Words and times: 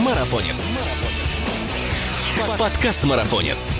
Марафонец. 0.00 0.66
Подкаст 2.58 3.04
Марафонец. 3.04 3.74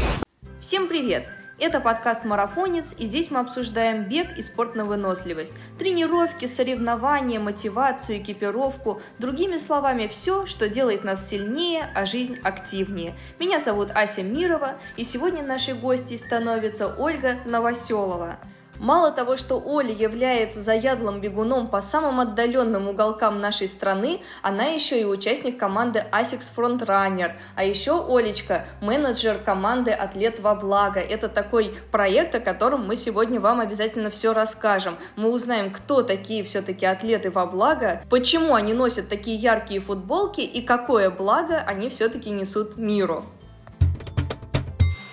Всем 0.61 0.87
привет! 0.87 1.27
Это 1.58 1.81
подкаст 1.81 2.27
«Марафонец», 2.27 2.95
и 2.99 3.07
здесь 3.07 3.30
мы 3.30 3.41
обсуждаем 3.41 4.04
бег 4.04 4.37
и 4.37 4.43
спорт 4.43 4.75
на 4.75 4.85
выносливость, 4.85 5.54
тренировки, 5.79 6.45
соревнования, 6.45 7.41
мотивацию, 7.41 8.19
экипировку, 8.19 9.01
другими 9.19 9.56
словами, 9.56 10.09
все, 10.09 10.45
что 10.45 10.69
делает 10.69 11.04
нас 11.04 11.27
сильнее, 11.27 11.91
а 11.95 12.05
жизнь 12.05 12.39
активнее. 12.43 13.14
Меня 13.39 13.59
зовут 13.59 13.91
Ася 13.95 14.23
Мирова, 14.23 14.75
и 14.98 15.05
сегодня 15.05 15.43
нашей 15.43 15.73
гостьей 15.73 16.18
становится 16.18 16.87
Ольга 16.87 17.37
Новоселова. 17.46 18.37
Мало 18.81 19.12
того, 19.12 19.37
что 19.37 19.62
Оля 19.62 19.93
является 19.93 20.62
заядлым 20.62 21.21
бегуном 21.21 21.69
по 21.69 21.83
самым 21.83 22.19
отдаленным 22.19 22.89
уголкам 22.89 23.39
нашей 23.39 23.69
страны, 23.69 24.23
она 24.41 24.69
еще 24.69 24.99
и 24.99 25.05
участник 25.05 25.59
команды 25.59 26.03
ASICS 26.11 26.47
Frontrunner. 26.57 27.33
А 27.57 27.62
еще 27.62 28.02
Олечка– 28.09 28.65
менеджер 28.80 29.37
команды 29.37 29.91
«Атлет 29.91 30.41
во 30.41 30.55
благо». 30.55 30.98
Это 30.98 31.29
такой 31.29 31.74
проект, 31.91 32.35
о 32.35 32.41
котором 32.41 32.87
мы 32.87 32.97
сегодня 32.97 33.38
вам 33.38 33.61
обязательно 33.61 34.09
все 34.09 34.33
расскажем. 34.33 34.97
Мы 35.15 35.30
узнаем, 35.30 35.71
кто 35.71 36.02
такие 36.02 36.43
все-таки 36.43 36.87
атлеты 36.87 37.30
во 37.30 37.45
благо, 37.45 38.01
почему 38.09 38.55
они 38.55 38.73
носят 38.73 39.10
такие 39.10 39.37
яркие 39.37 39.83
футболки 39.83 40.41
и 40.41 40.62
какое 40.62 41.10
благо 41.10 41.59
они 41.59 41.91
все-таки 41.91 42.30
несут 42.30 42.79
миру. 42.79 43.27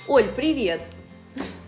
Оль, 0.08 0.30
привет! 0.38 0.84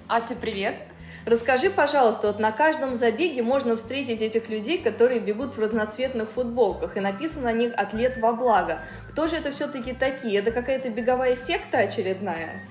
Ася, 0.08 0.38
привет! 0.40 0.89
Расскажи, 1.30 1.70
пожалуйста, 1.70 2.26
вот 2.26 2.40
на 2.40 2.52
каждом 2.52 2.96
забеге 2.96 3.44
можно 3.44 3.76
встретить 3.76 4.20
этих 4.20 4.50
людей, 4.50 4.82
которые 4.82 5.20
бегут 5.20 5.56
в 5.56 5.60
разноцветных 5.60 6.32
футболках, 6.32 6.98
и 6.98 7.02
написано 7.02 7.44
на 7.44 7.54
них 7.54 7.72
«Атлет 7.78 8.18
во 8.18 8.34
благо». 8.34 8.80
Кто 9.12 9.28
же 9.28 9.36
это 9.36 9.52
все-таки 9.52 9.94
такие? 9.94 10.40
Это 10.40 10.50
какая-то 10.50 10.90
беговая 10.90 11.36
секта 11.36 11.78
очередная? 11.78 12.68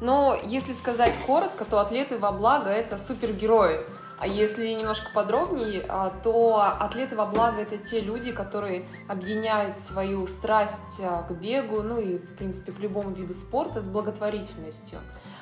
Но 0.00 0.38
если 0.44 0.70
сказать 0.70 1.12
коротко, 1.26 1.64
то 1.64 1.80
атлеты 1.80 2.16
во 2.16 2.30
благо– 2.30 2.70
это 2.70 2.96
супергерои. 2.96 3.80
А 4.20 4.28
если 4.28 4.68
немножко 4.68 5.10
подробнее, 5.12 5.84
а, 5.88 6.10
то 6.22 6.62
атлеты 6.78 7.16
во 7.16 7.26
благо– 7.26 7.60
это 7.62 7.76
те 7.76 7.98
люди, 7.98 8.30
которые 8.30 8.84
объединяют 9.08 9.80
свою 9.80 10.28
страсть 10.28 11.00
а, 11.02 11.24
к 11.24 11.32
бегу, 11.32 11.82
ну 11.82 11.98
и, 11.98 12.18
в 12.18 12.36
принципе, 12.36 12.70
к 12.70 12.78
любому 12.78 13.10
виду 13.10 13.34
спорта 13.34 13.80
с 13.80 13.88
благотворительностью. 13.88 15.00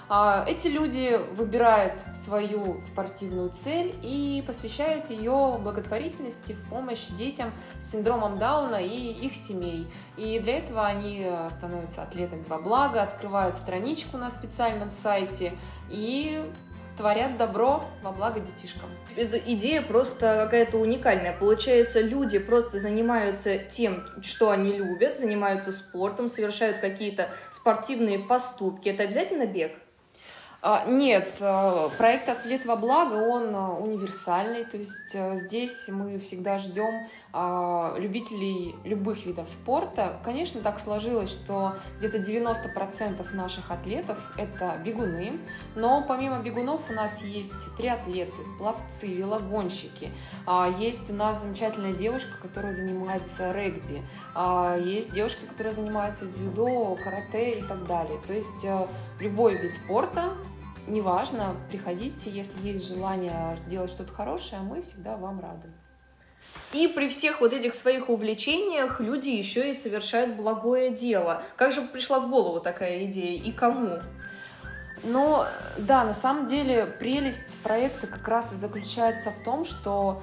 А, 0.08 0.44
эти 0.47 0.69
люди 0.69 1.19
выбирают 1.33 1.94
свою 2.14 2.80
спортивную 2.83 3.50
цель 3.50 3.94
и 4.02 4.44
посвящают 4.46 5.11
ее 5.11 5.58
благотворительности 5.62 6.52
в 6.52 6.69
помощь 6.69 7.06
детям 7.08 7.52
с 7.80 7.91
синдромом 7.92 8.38
Дауна 8.38 8.77
и 8.77 9.12
их 9.12 9.34
семей. 9.34 9.86
И 10.16 10.38
для 10.41 10.58
этого 10.58 10.84
они 10.84 11.27
становятся 11.50 12.02
атлетами 12.02 12.44
во 12.48 12.58
благо, 12.58 13.02
открывают 13.02 13.56
страничку 13.56 14.19
на 14.19 14.30
специальном 14.30 14.91
сайте 14.91 15.52
и 15.88 16.50
творят 16.96 17.36
добро 17.36 17.83
во 18.02 18.12
благо 18.12 18.41
детишкам. 18.41 18.91
Эта 19.16 19.36
идея 19.39 19.83
просто 19.83 20.34
какая-то 20.44 20.78
уникальная. 20.78 21.36
Получается, 21.36 22.00
люди 22.00 22.39
просто 22.39 22.78
занимаются 22.78 23.58
тем, 23.58 24.05
что 24.22 24.50
они 24.50 24.72
любят, 24.72 25.18
занимаются 25.18 25.72
спортом, 25.72 26.28
совершают 26.28 26.78
какие-то 26.78 27.30
спортивные 27.50 28.18
поступки. 28.18 28.89
Это 28.91 29.05
обязательно 29.05 29.46
бег? 29.46 29.72
А, 30.67 30.87
нет, 30.87 31.29
а, 31.43 31.91
проект 31.98 32.27
«Атлет 32.27 32.65
во 32.65 32.77
благо», 32.77 33.17
он 33.17 33.55
а, 33.55 33.75
универсальный, 33.75 34.65
то 34.65 34.79
есть 34.79 35.15
здесь 35.45 35.89
мы 35.89 36.19
всегда 36.19 36.59
ждем 36.59 37.07
любителей 37.97 38.77
любых 38.85 39.27
видов 39.27 39.48
спорта. 39.48 40.20
Конечно, 40.25 40.61
так 40.61 40.79
сложилось, 40.79 41.31
что 41.31 41.75
где-то 41.98 42.19
90% 42.19 43.35
наших 43.35 43.73
атлетов– 43.73 44.19
это 44.39 44.81
бегуны, 44.85 45.41
но 45.75 46.05
помимо 46.07 46.39
бегунов 46.39 46.89
у 46.91 46.92
нас 46.92 47.25
есть 47.25 47.74
триатлеты, 47.77 48.33
пловцы, 48.57 49.08
велогонщики, 49.08 50.13
есть 50.79 51.11
у 51.11 51.14
нас 51.14 51.42
замечательная 51.42 51.92
девушка, 51.92 52.39
которая 52.41 52.73
занимается 52.73 53.51
регби, 53.51 54.01
есть 54.89 55.13
девушка, 55.13 55.45
которая 55.48 55.74
занимается 55.74 56.27
дзюдо, 56.27 56.97
карате 57.03 57.58
и 57.58 57.63
так 57.63 57.85
далее. 57.89 58.20
То 58.29 58.33
есть 58.33 58.64
любой 59.19 59.57
вид 59.57 59.74
спорта 59.74 60.35
неважно, 60.86 61.56
приходите, 61.68 62.30
если 62.30 62.61
есть 62.67 62.86
желание 62.86 63.58
делать 63.68 63.90
что-то 63.90 64.12
хорошее, 64.12 64.62
мы 64.62 64.83
всегда 64.83 65.17
вам 65.17 65.40
рады. 65.40 65.68
И 66.72 66.89
при 66.89 67.08
всех 67.08 67.40
вот 67.40 67.52
этих 67.52 67.74
своих 67.74 68.08
увлечениях 68.08 69.00
люди 69.00 69.28
еще 69.28 69.70
и 69.70 69.74
совершают 69.74 70.36
благое 70.36 70.90
дело. 70.90 71.42
Как 71.56 71.73
же 71.73 71.83
пришла 71.83 72.20
в 72.20 72.28
голову 72.28 72.61
такая 72.61 73.05
идея 73.05 73.40
и 73.40 73.52
кому? 73.52 73.98
Ну, 75.02 75.42
да, 75.77 76.05
на 76.05 76.14
самом 76.14 76.46
деле 76.46 76.86
прелесть 76.86 77.56
проекта 77.62 78.06
как 78.06 78.27
раз 78.27 78.52
и 78.52 78.56
заключается 78.56 79.30
в 79.30 79.44
том, 79.44 79.64
что 79.64 80.23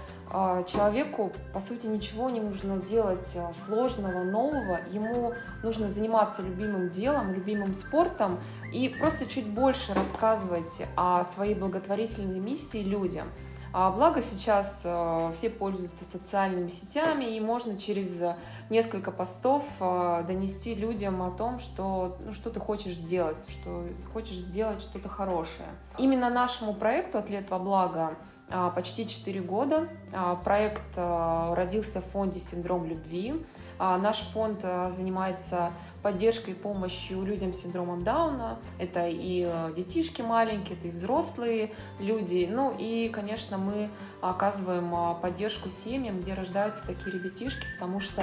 человеку, 0.68 1.32
по 1.54 1.60
сути, 1.60 1.88
ничего 1.88 2.30
не 2.30 2.40
нужно 2.40 2.78
делать 2.78 3.36
а, 3.36 3.52
сложного, 3.54 4.24
нового. 4.24 4.80
Ему 4.92 5.34
нужно 5.64 5.90
заниматься 5.90 6.42
любимым 6.42 6.90
делом, 6.90 7.34
любимым 7.34 7.76
спортом 7.76 8.40
и 8.74 8.90
просто 8.90 9.26
чуть 9.26 9.48
больше 9.48 9.94
рассказывать 9.94 10.84
о 10.96 11.24
своей 11.24 11.56
благотворительной 11.56 12.40
миссии 12.40 12.82
людям. 12.82 13.28
А 13.74 13.90
благо 13.90 14.22
сейчас 14.22 14.80
все 14.80 15.50
пользуются 15.50 16.04
социальными 16.04 16.68
сетями, 16.68 17.38
и 17.38 17.40
можно 17.40 17.78
через 17.78 18.22
несколько 18.70 19.12
постов 19.12 19.64
донести 19.80 20.76
людям 20.76 21.22
о 21.22 21.32
том, 21.32 21.58
что, 21.58 22.18
ну, 22.20 22.34
что 22.34 22.50
ты 22.50 22.60
хочешь 22.60 22.96
сделать, 22.96 23.38
что 23.48 23.88
хочешь 24.12 24.36
сделать 24.36 24.82
что-то 24.82 25.08
хорошее. 25.08 25.70
Именно 25.98 26.30
нашему 26.30 26.74
проекту 26.74 27.18
«Атлет 27.18 27.50
во 27.50 27.60
благо» 27.60 28.18
А, 28.41 28.41
почти 28.76 29.08
4 29.08 29.42
года. 29.42 29.88
А, 30.14 30.36
проект 30.36 30.82
а, 30.96 31.56
родился 31.56 32.02
в 32.02 32.06
фонде 32.06 32.40
«Синдром 32.40 32.86
любви». 32.86 33.36
Наш 33.80 34.20
фонд 34.32 34.62
занимается 34.62 35.72
поддержкой 36.04 36.52
и 36.52 36.54
помощью 36.54 37.24
людям 37.24 37.52
с 37.52 37.62
синдромом 37.64 38.04
Дауна. 38.04 38.60
Это 38.78 39.08
и 39.08 39.52
детишки 39.76 40.22
маленькие, 40.22 40.78
это 40.78 40.90
и 40.90 40.92
взрослые 40.92 41.72
люди. 42.00 42.48
Ну 42.48 42.76
и, 42.78 43.10
конечно, 43.10 43.58
мы 43.58 43.90
оказываем 44.22 45.20
поддержку 45.20 45.70
семьям, 45.70 46.20
где 46.20 46.36
рождаются 46.36 46.86
такие 46.86 47.12
ребятишки, 47.12 47.66
потому 47.74 48.02
что, 48.02 48.22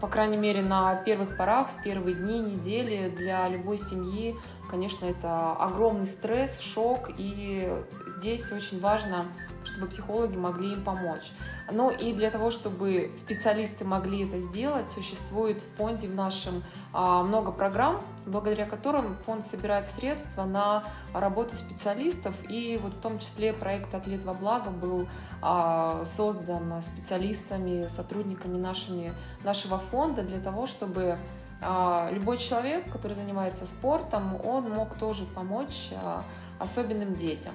по 0.00 0.06
крайней 0.06 0.36
мере, 0.36 0.62
на 0.62 0.94
первых 0.94 1.36
порах, 1.36 1.66
в 1.70 1.82
первые 1.82 2.14
дни, 2.14 2.38
недели 2.38 3.08
для 3.08 3.48
любой 3.48 3.78
семьи, 3.78 4.36
конечно, 4.70 5.06
это 5.06 5.52
огромный 5.54 6.06
стресс, 6.06 6.60
шок, 6.60 7.10
и 7.18 7.68
здесь 8.16 8.52
очень 8.52 8.80
важно 8.80 9.26
чтобы 9.64 9.86
психологи 9.86 10.36
могли 10.36 10.72
им 10.72 10.82
помочь. 10.82 11.32
Ну 11.72 11.90
и 11.90 12.12
для 12.12 12.30
того, 12.30 12.50
чтобы 12.50 13.12
специалисты 13.16 13.84
могли 13.84 14.26
это 14.26 14.38
сделать, 14.38 14.88
существует 14.88 15.62
в 15.62 15.76
фонде 15.76 16.08
в 16.08 16.14
нашем 16.14 16.62
а, 16.92 17.22
много 17.22 17.52
программ, 17.52 18.02
благодаря 18.26 18.66
которым 18.66 19.16
фонд 19.24 19.46
собирает 19.46 19.86
средства 19.86 20.44
на 20.44 20.84
работу 21.14 21.54
специалистов. 21.54 22.34
И 22.48 22.78
вот 22.82 22.94
в 22.94 23.00
том 23.00 23.18
числе 23.18 23.52
проект 23.52 23.94
«Атлет 23.94 24.24
во 24.24 24.34
благо» 24.34 24.70
был 24.70 25.08
а, 25.42 26.04
создан 26.04 26.82
специалистами, 26.82 27.88
сотрудниками 27.88 28.58
нашими, 28.58 29.12
нашего 29.44 29.78
фонда 29.78 30.22
для 30.22 30.40
того, 30.40 30.66
чтобы 30.66 31.18
а, 31.62 32.10
любой 32.10 32.38
человек, 32.38 32.90
который 32.90 33.14
занимается 33.14 33.66
спортом, 33.66 34.40
он 34.44 34.70
мог 34.70 34.96
тоже 34.96 35.24
помочь 35.24 35.90
особенным 36.58 37.14
детям. 37.14 37.54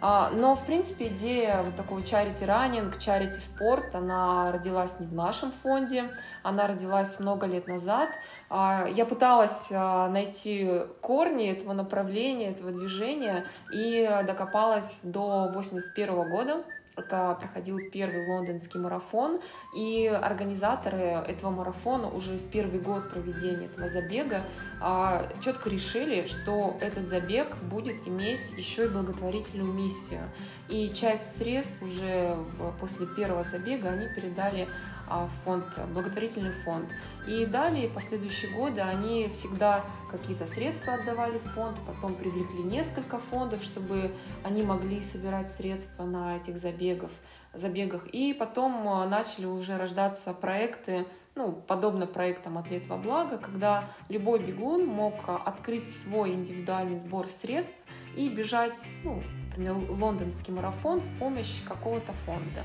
А, 0.00 0.30
но, 0.30 0.54
в 0.54 0.64
принципе, 0.66 1.08
идея 1.08 1.62
вот 1.62 1.74
такого 1.76 2.00
charity 2.00 2.46
running, 2.46 2.92
charity 2.98 3.40
спорт, 3.40 3.94
она 3.94 4.52
родилась 4.52 5.00
не 5.00 5.06
в 5.06 5.14
нашем 5.14 5.50
фонде, 5.50 6.10
она 6.42 6.66
родилась 6.66 7.18
много 7.18 7.46
лет 7.46 7.66
назад. 7.66 8.10
А, 8.50 8.86
я 8.88 9.06
пыталась 9.06 9.68
а, 9.70 10.08
найти 10.08 10.82
корни 11.00 11.50
этого 11.50 11.72
направления, 11.72 12.50
этого 12.50 12.72
движения 12.72 13.46
и 13.72 14.08
докопалась 14.26 15.00
до 15.02 15.50
81 15.52 16.30
года, 16.30 16.64
это 16.96 17.36
проходил 17.38 17.78
первый 17.92 18.26
лондонский 18.26 18.80
марафон, 18.80 19.40
и 19.74 20.06
организаторы 20.06 20.98
этого 20.98 21.50
марафона 21.50 22.08
уже 22.08 22.32
в 22.32 22.50
первый 22.50 22.80
год 22.80 23.10
проведения 23.10 23.66
этого 23.66 23.88
забега 23.88 24.42
а, 24.80 25.30
четко 25.42 25.70
решили, 25.70 26.26
что 26.26 26.76
этот 26.80 27.06
забег 27.06 27.56
будет 27.62 28.08
иметь 28.08 28.50
еще 28.56 28.86
и 28.86 28.88
благотворительную 28.88 29.72
миссию. 29.72 30.22
И 30.68 30.92
часть 30.94 31.38
средств 31.38 31.74
уже 31.82 32.36
после 32.80 33.06
первого 33.06 33.44
забега 33.44 33.90
они 33.90 34.08
передали 34.14 34.66
а, 35.08 35.28
фонд, 35.44 35.64
благотворительный 35.92 36.52
фонд. 36.64 36.88
И 37.26 37.46
далее, 37.46 37.88
последующие 37.88 38.52
годы, 38.52 38.80
они 38.80 39.28
всегда 39.28 39.84
какие-то 40.10 40.46
средства 40.46 40.94
отдавали 40.94 41.38
в 41.38 41.52
фонд, 41.52 41.76
потом 41.86 42.14
привлекли 42.14 42.62
несколько 42.62 43.18
фондов, 43.18 43.62
чтобы 43.62 44.12
они 44.44 44.62
могли 44.62 45.02
собирать 45.02 45.48
средства 45.50 46.04
на 46.04 46.36
этих 46.36 46.58
забегах 46.58 47.10
забегах. 47.54 48.06
И 48.08 48.34
потом 48.34 48.86
а, 48.88 49.06
начали 49.06 49.46
уже 49.46 49.78
рождаться 49.78 50.34
проекты 50.34 51.06
ну, 51.36 51.52
подобно 51.52 52.06
проектам 52.06 52.56
«Атлет 52.56 52.86
во 52.88 52.96
благо», 52.96 53.36
когда 53.36 53.90
любой 54.08 54.38
бегун 54.38 54.86
мог 54.86 55.14
открыть 55.26 55.94
свой 55.94 56.32
индивидуальный 56.32 56.98
сбор 56.98 57.28
средств 57.28 57.74
и 58.16 58.30
бежать, 58.30 58.88
ну, 59.04 59.22
например, 59.48 59.74
лондонский 59.90 60.52
марафон 60.52 61.00
в 61.00 61.18
помощь 61.18 61.62
какого-то 61.68 62.12
фонда. 62.24 62.64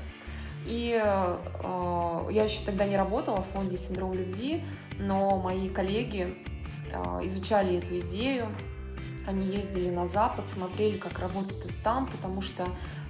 И 0.66 0.98
э, 1.02 2.28
я 2.30 2.44
еще 2.44 2.64
тогда 2.64 2.86
не 2.86 2.96
работала 2.96 3.42
в 3.42 3.46
фонде 3.54 3.76
«Синдром 3.76 4.14
любви», 4.14 4.64
но 4.98 5.38
мои 5.38 5.68
коллеги 5.68 6.36
э, 6.92 7.24
изучали 7.24 7.78
эту 7.78 7.98
идею, 8.00 8.48
они 9.26 9.46
ездили 9.46 9.90
на 9.90 10.06
Запад, 10.06 10.48
смотрели, 10.48 10.98
как 10.98 11.18
работает 11.18 11.72
там, 11.82 12.06
потому 12.06 12.42
что 12.42 12.64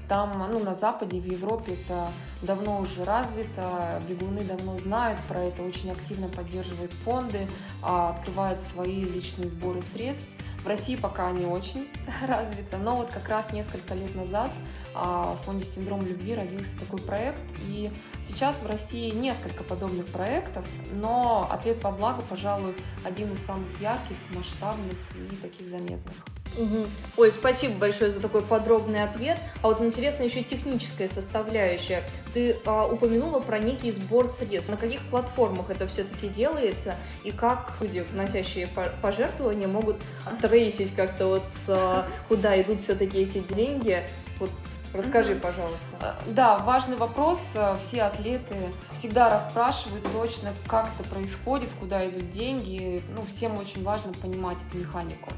там, 0.08 0.46
ну, 0.50 0.58
на 0.58 0.74
Западе, 0.74 1.20
в 1.20 1.24
Европе 1.24 1.72
это 1.74 2.08
давно 2.42 2.80
уже 2.80 3.04
развито, 3.04 4.02
бегуны 4.06 4.44
давно 4.44 4.76
знают 4.78 5.18
про 5.20 5.40
это, 5.40 5.62
очень 5.62 5.90
активно 5.90 6.28
поддерживают 6.28 6.92
фонды, 6.92 7.46
а, 7.82 8.10
открывают 8.10 8.60
свои 8.60 9.04
личные 9.04 9.48
сборы 9.48 9.80
средств. 9.80 10.26
В 10.64 10.66
России 10.66 10.96
пока 10.96 11.30
не 11.30 11.46
очень 11.46 11.88
развито, 12.28 12.76
но 12.76 12.96
вот 12.96 13.08
как 13.08 13.28
раз 13.28 13.52
несколько 13.52 13.94
лет 13.94 14.14
назад 14.14 14.50
в 14.94 15.38
фонде 15.44 15.64
«Синдром 15.64 16.00
любви» 16.06 16.34
родился 16.34 16.78
такой 16.78 16.98
проект, 17.00 17.40
и 17.66 17.90
сейчас 18.20 18.62
в 18.62 18.66
России 18.66 19.10
несколько 19.10 19.64
подобных 19.64 20.06
проектов, 20.06 20.64
но 20.92 21.48
«Ответ 21.50 21.82
во 21.82 21.90
благо», 21.90 22.22
пожалуй, 22.28 22.74
один 23.04 23.32
из 23.32 23.44
самых 23.44 23.68
ярких, 23.80 24.16
масштабных 24.34 24.96
и 25.14 25.36
таких 25.36 25.68
заметных. 25.68 26.14
Угу. 26.56 26.86
Ой, 27.16 27.32
спасибо 27.32 27.74
большое 27.74 28.10
за 28.10 28.20
такой 28.20 28.42
подробный 28.42 29.02
ответ. 29.02 29.38
А 29.62 29.68
вот 29.68 29.80
интересно 29.80 30.24
еще 30.24 30.42
техническая 30.42 31.08
составляющая. 31.08 32.02
Ты 32.34 32.56
а, 32.66 32.86
упомянула 32.86 33.40
про 33.40 33.58
некий 33.58 33.90
сбор 33.90 34.28
средств. 34.28 34.70
На 34.70 34.76
каких 34.76 35.00
платформах 35.08 35.70
это 35.70 35.86
все-таки 35.86 36.28
делается 36.28 36.94
и 37.24 37.30
как 37.30 37.74
люди, 37.80 38.04
вносящие 38.12 38.68
пожертвования, 39.00 39.66
могут 39.66 39.96
трейсить 40.40 40.94
как-то 40.94 41.26
вот 41.26 41.42
а, 41.68 42.06
куда 42.28 42.60
идут 42.60 42.82
все-таки 42.82 43.18
эти 43.18 43.38
деньги? 43.38 44.02
Вот 44.38 44.50
Расскажи, 44.94 45.34
пожалуйста. 45.36 45.86
А, 46.00 46.16
да, 46.26 46.58
важный 46.58 46.96
вопрос. 46.96 47.40
Все 47.80 48.02
атлеты 48.02 48.72
всегда 48.92 49.30
расспрашивают 49.30 50.04
точно, 50.12 50.52
как 50.66 50.88
это 50.98 51.08
происходит, 51.08 51.70
куда 51.80 52.06
идут 52.06 52.30
деньги. 52.32 53.02
Ну, 53.16 53.24
всем 53.26 53.56
очень 53.56 53.82
важно 53.82 54.12
понимать 54.12 54.58
эту 54.68 54.78
механику. 54.78 55.30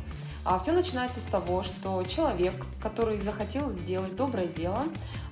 А 0.45 0.59
все 0.59 0.73
начинается 0.73 1.21
с 1.21 1.25
того, 1.25 1.63
что 1.63 2.03
человек, 2.05 2.53
который 2.83 3.19
захотел 3.19 3.71
сделать 3.71 4.15
доброе 4.15 4.47
дело, 4.47 4.81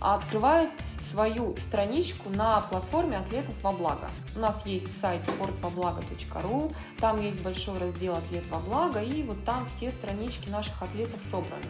открывает 0.00 0.70
свою 1.10 1.54
страничку 1.58 2.30
на 2.30 2.60
платформе 2.60 3.18
«Атлетов 3.18 3.54
во 3.62 3.72
благо». 3.72 4.08
У 4.34 4.38
нас 4.38 4.64
есть 4.64 4.98
сайт 4.98 5.22
sportvoblago.ru, 5.28 6.74
там 6.98 7.20
есть 7.20 7.42
большой 7.42 7.78
раздел 7.78 8.14
«Атлет 8.14 8.44
во 8.50 8.58
благо», 8.60 9.02
и 9.02 9.22
вот 9.22 9.44
там 9.44 9.66
все 9.66 9.90
странички 9.90 10.48
наших 10.48 10.80
атлетов 10.80 11.20
собраны. 11.30 11.66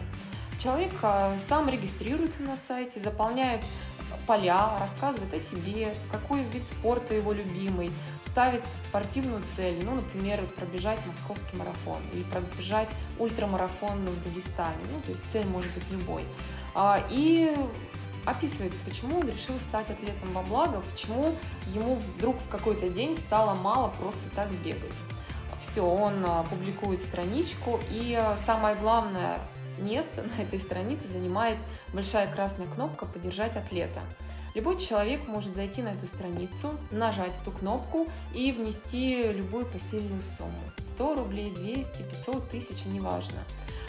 Человек 0.63 0.93
а, 1.01 1.37
сам 1.39 1.67
регистрируется 1.67 2.41
на 2.41 2.55
сайте, 2.55 2.97
заполняет 2.97 3.59
поля, 4.25 4.77
рассказывает 4.79 5.33
о 5.33 5.37
себе, 5.37 5.93
какой 6.09 6.43
вид 6.43 6.63
спорта 6.63 7.15
его 7.15 7.33
любимый, 7.33 7.91
ставить 8.25 8.63
спортивную 8.63 9.43
цель, 9.57 9.83
ну, 9.83 9.95
например, 9.95 10.39
пробежать 10.57 11.05
московский 11.05 11.57
марафон 11.57 12.01
или 12.13 12.23
пробежать 12.23 12.87
ультрамарафон 13.19 14.05
в 14.05 14.23
Дагестане, 14.23 14.85
ну, 14.89 15.01
то 15.01 15.11
есть 15.11 15.29
цель 15.33 15.45
может 15.47 15.69
быть 15.73 15.83
любой. 15.91 16.23
А, 16.73 17.03
и 17.09 17.53
описывает, 18.23 18.71
почему 18.85 19.19
он 19.19 19.27
решил 19.27 19.59
стать 19.67 19.89
атлетом 19.89 20.31
во 20.31 20.43
благо, 20.43 20.81
почему 20.93 21.35
ему 21.73 21.95
вдруг 22.15 22.37
в 22.37 22.47
какой-то 22.47 22.87
день 22.87 23.17
стало 23.17 23.53
мало 23.55 23.89
просто 23.99 24.29
так 24.33 24.49
бегать. 24.63 24.93
Все, 25.59 25.85
он 25.85 26.23
а, 26.25 26.43
публикует 26.43 27.01
страничку, 27.01 27.81
и 27.89 28.17
самое 28.37 28.77
главное 28.77 29.39
место 29.77 30.23
на 30.23 30.41
этой 30.41 30.59
странице 30.59 31.07
занимает 31.07 31.57
большая 31.93 32.31
красная 32.31 32.67
кнопка 32.67 33.05
«Поддержать 33.05 33.55
атлета». 33.55 34.01
Любой 34.55 34.79
человек 34.79 35.27
может 35.27 35.55
зайти 35.55 35.81
на 35.81 35.89
эту 35.89 36.05
страницу, 36.05 36.77
нажать 36.91 37.33
эту 37.41 37.51
кнопку 37.51 38.07
и 38.35 38.51
внести 38.51 39.31
любую 39.31 39.65
посильную 39.65 40.21
сумму. 40.21 40.61
100 40.85 41.15
рублей, 41.15 41.51
200, 41.51 42.03
500 42.03 42.49
тысяч, 42.49 42.85
неважно. 42.85 43.39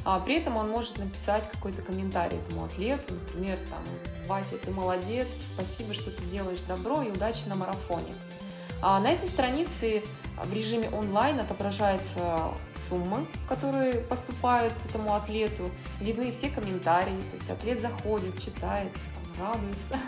А 0.06 0.19
при 0.19 0.36
этом 0.36 0.56
он 0.56 0.70
может 0.70 0.98
написать 0.98 1.44
какой-то 1.50 1.82
комментарий 1.82 2.38
этому 2.38 2.64
атлету, 2.64 3.14
например, 3.14 3.58
там, 3.70 3.82
Вася, 4.26 4.56
ты 4.58 4.70
молодец, 4.70 5.28
спасибо, 5.54 5.94
что 5.94 6.10
ты 6.10 6.22
делаешь 6.25 6.60
добро 6.69 7.02
и 7.02 7.10
удачи 7.10 7.46
на 7.46 7.54
марафоне. 7.54 8.14
А 8.86 9.00
на 9.00 9.12
этой 9.12 9.26
странице 9.28 10.02
в 10.44 10.52
режиме 10.52 10.90
онлайн 10.90 11.40
отображаются 11.40 12.50
суммы, 12.86 13.25
которые 13.48 13.94
поступают 13.94 14.75
этому 14.86 15.14
атлету, 15.14 15.70
видны 16.02 16.31
все 16.32 16.50
комментарии, 16.50 17.19
то 17.31 17.36
есть 17.38 17.48
атлет 17.50 17.81
заходит, 17.81 18.38
читает, 18.38 18.92
радуется, 19.40 19.98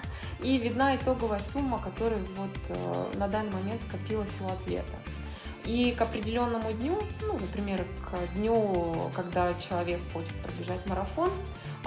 и 0.43 0.59
видна 0.59 0.95
итоговая 0.95 1.41
сумма, 1.41 1.79
которая 1.79 2.21
вот 2.37 2.51
э, 2.69 3.05
на 3.15 3.29
данный 3.29 3.53
момент 3.53 3.81
скопилась 3.81 4.39
у 4.43 4.47
атлета. 4.47 4.99
И 5.65 5.93
к 5.93 6.03
определенному 6.03 6.71
дню, 6.73 6.99
ну, 7.23 7.33
например, 7.33 7.83
к 8.05 8.35
дню, 8.35 9.11
когда 9.15 9.55
человек 9.55 10.01
хочет 10.13 10.35
пробежать 10.43 10.85
марафон, 10.85 11.31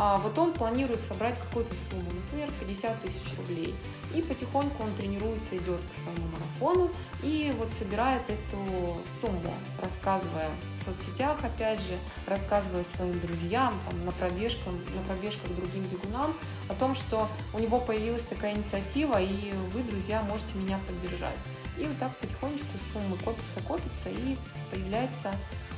а 0.01 0.16
вот 0.16 0.40
он 0.40 0.54
планирует 0.54 1.04
собрать 1.04 1.38
какую-то 1.38 1.75
сумму, 1.75 2.10
например, 2.13 2.50
50 2.62 3.01
тысяч 3.01 3.38
рублей. 3.38 3.75
И 4.16 4.22
потихоньку 4.22 4.84
он 4.84 4.96
тренируется, 4.96 5.57
идет 5.57 5.81
к 5.81 6.01
своему 6.01 6.31
марафону 6.31 6.90
и 7.22 7.54
вот 7.57 7.68
собирает 7.78 8.22
эту 8.30 8.98
сумму, 9.19 9.54
рассказывая 9.84 10.50
в 10.80 10.86
соцсетях, 10.86 11.38
опять 11.44 11.81
же, 11.81 12.00
рассказывая 12.25 12.86
своим 12.86 13.19
друзьям, 13.19 13.78
там, 13.90 14.06
на, 14.06 14.12
пробежках, 14.12 14.74
на 14.96 15.01
пробежках 15.06 15.54
другим 15.54 15.84
бегунам 15.84 16.34
о 16.69 16.75
том, 16.75 16.95
что 16.95 17.28
у 17.54 17.60
него 17.60 17.78
появилась 17.78 18.24
такая 18.24 18.56
инициатива, 18.56 19.22
и 19.22 19.52
вы, 19.74 19.84
друзья, 19.84 20.24
можете 20.24 20.57
меня 20.57 20.80
поддержать. 20.88 21.38
И 21.80 21.86
вот 21.86 21.98
так 21.98 22.16
потихонечку 22.18 22.78
суммы 22.92 23.18
копятся, 23.18 23.62
копятся, 23.66 24.10
и 24.10 24.36
появляется 24.72 25.31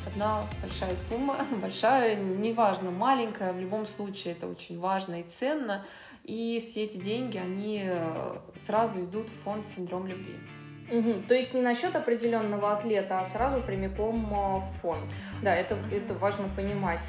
одна 0.08 0.44
большая 0.62 0.96
сумма, 0.96 1.46
большая, 1.62 2.16
неважно, 2.16 2.92
маленькая, 2.92 3.54
в 3.54 3.60
любом 3.60 3.86
случае 3.86 4.34
это 4.34 4.48
очень 4.48 4.80
важно 4.80 5.22
и 5.22 5.24
ценно, 5.24 5.86
и 6.24 6.60
все 6.62 6.86
эти 6.86 6.98
деньги, 6.98 7.38
они 7.38 7.84
э, 7.84 8.36
сразу 8.58 9.02
идут 9.02 9.30
в 9.30 9.44
фонд 9.44 9.66
«Синдром 9.66 10.08
любви». 10.08 10.36
Угу. 10.92 11.24
То 11.28 11.36
есть 11.36 11.54
не 11.54 11.62
на 11.62 11.74
счет 11.74 11.96
определенного 11.96 12.74
атлета, 12.74 13.20
а 13.20 13.26
сразу 13.26 13.62
прямиком 13.62 14.26
э, 14.26 14.60
в 14.60 14.82
фонд. 14.82 15.04
Да, 15.42 15.56
это, 15.56 15.78
это 15.92 16.14
важно 16.14 16.50
понимать. 16.56 17.00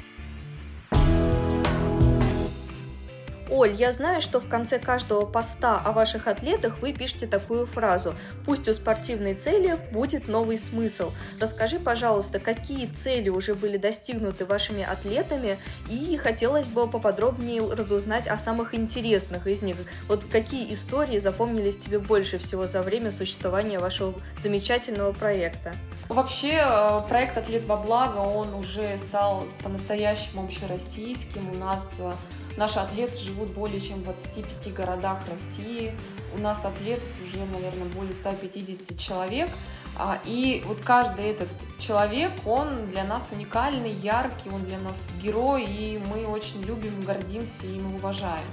Оль, 3.53 3.75
я 3.75 3.91
знаю, 3.91 4.19
что 4.19 4.39
в 4.39 4.49
конце 4.49 4.79
каждого 4.79 5.27
поста 5.27 5.77
о 5.77 5.91
ваших 5.91 6.25
атлетах 6.25 6.79
вы 6.79 6.91
пишете 6.91 7.27
такую 7.27 7.67
фразу 7.67 8.15
«Пусть 8.47 8.67
у 8.67 8.73
спортивной 8.73 9.35
цели 9.35 9.77
будет 9.91 10.27
новый 10.27 10.57
смысл». 10.57 11.11
Расскажи, 11.39 11.77
пожалуйста, 11.77 12.39
какие 12.39 12.87
цели 12.87 13.29
уже 13.29 13.53
были 13.53 13.77
достигнуты 13.77 14.45
вашими 14.45 14.81
атлетами, 14.81 15.59
и 15.87 16.17
хотелось 16.17 16.65
бы 16.65 16.87
поподробнее 16.87 17.61
разузнать 17.71 18.25
о 18.25 18.39
самых 18.39 18.73
интересных 18.73 19.45
из 19.45 19.61
них. 19.61 19.75
Вот 20.07 20.23
какие 20.31 20.73
истории 20.73 21.19
запомнились 21.19 21.77
тебе 21.77 21.99
больше 21.99 22.39
всего 22.39 22.65
за 22.65 22.81
время 22.81 23.11
существования 23.11 23.77
вашего 23.77 24.15
замечательного 24.41 25.11
проекта? 25.11 25.73
Вообще, 26.09 26.59
э, 26.59 27.01
проект 27.07 27.37
«Атлет 27.37 27.65
во 27.65 27.77
благо», 27.77 28.17
он 28.17 28.55
уже 28.55 28.97
стал 28.97 29.45
по-настоящему 29.63 30.43
общероссийским. 30.43 31.51
У 31.51 31.57
нас 31.57 31.91
э, 31.99 32.11
Наши 32.57 32.79
атлеты 32.79 33.17
живут 33.17 33.49
более 33.49 33.81
чем 33.81 33.99
в 33.99 34.03
25 34.03 34.73
городах 34.73 35.19
России. 35.29 35.93
У 36.35 36.41
нас 36.41 36.65
атлетов 36.65 37.07
уже, 37.23 37.43
наверное, 37.45 37.87
более 37.95 38.13
150 38.13 38.97
человек. 38.97 39.49
А, 39.95 40.19
и 40.25 40.63
вот 40.65 40.79
каждый 40.81 41.25
этот 41.25 41.49
человек, 41.79 42.31
он 42.45 42.87
для 42.91 43.03
нас 43.03 43.29
уникальный, 43.31 43.91
яркий, 43.91 44.49
он 44.49 44.63
для 44.63 44.79
нас 44.79 45.07
герой, 45.21 45.65
и 45.65 46.01
мы 46.09 46.25
очень 46.25 46.61
любим, 46.63 47.01
гордимся 47.01 47.67
и 47.67 47.79
уважаем. 47.79 48.45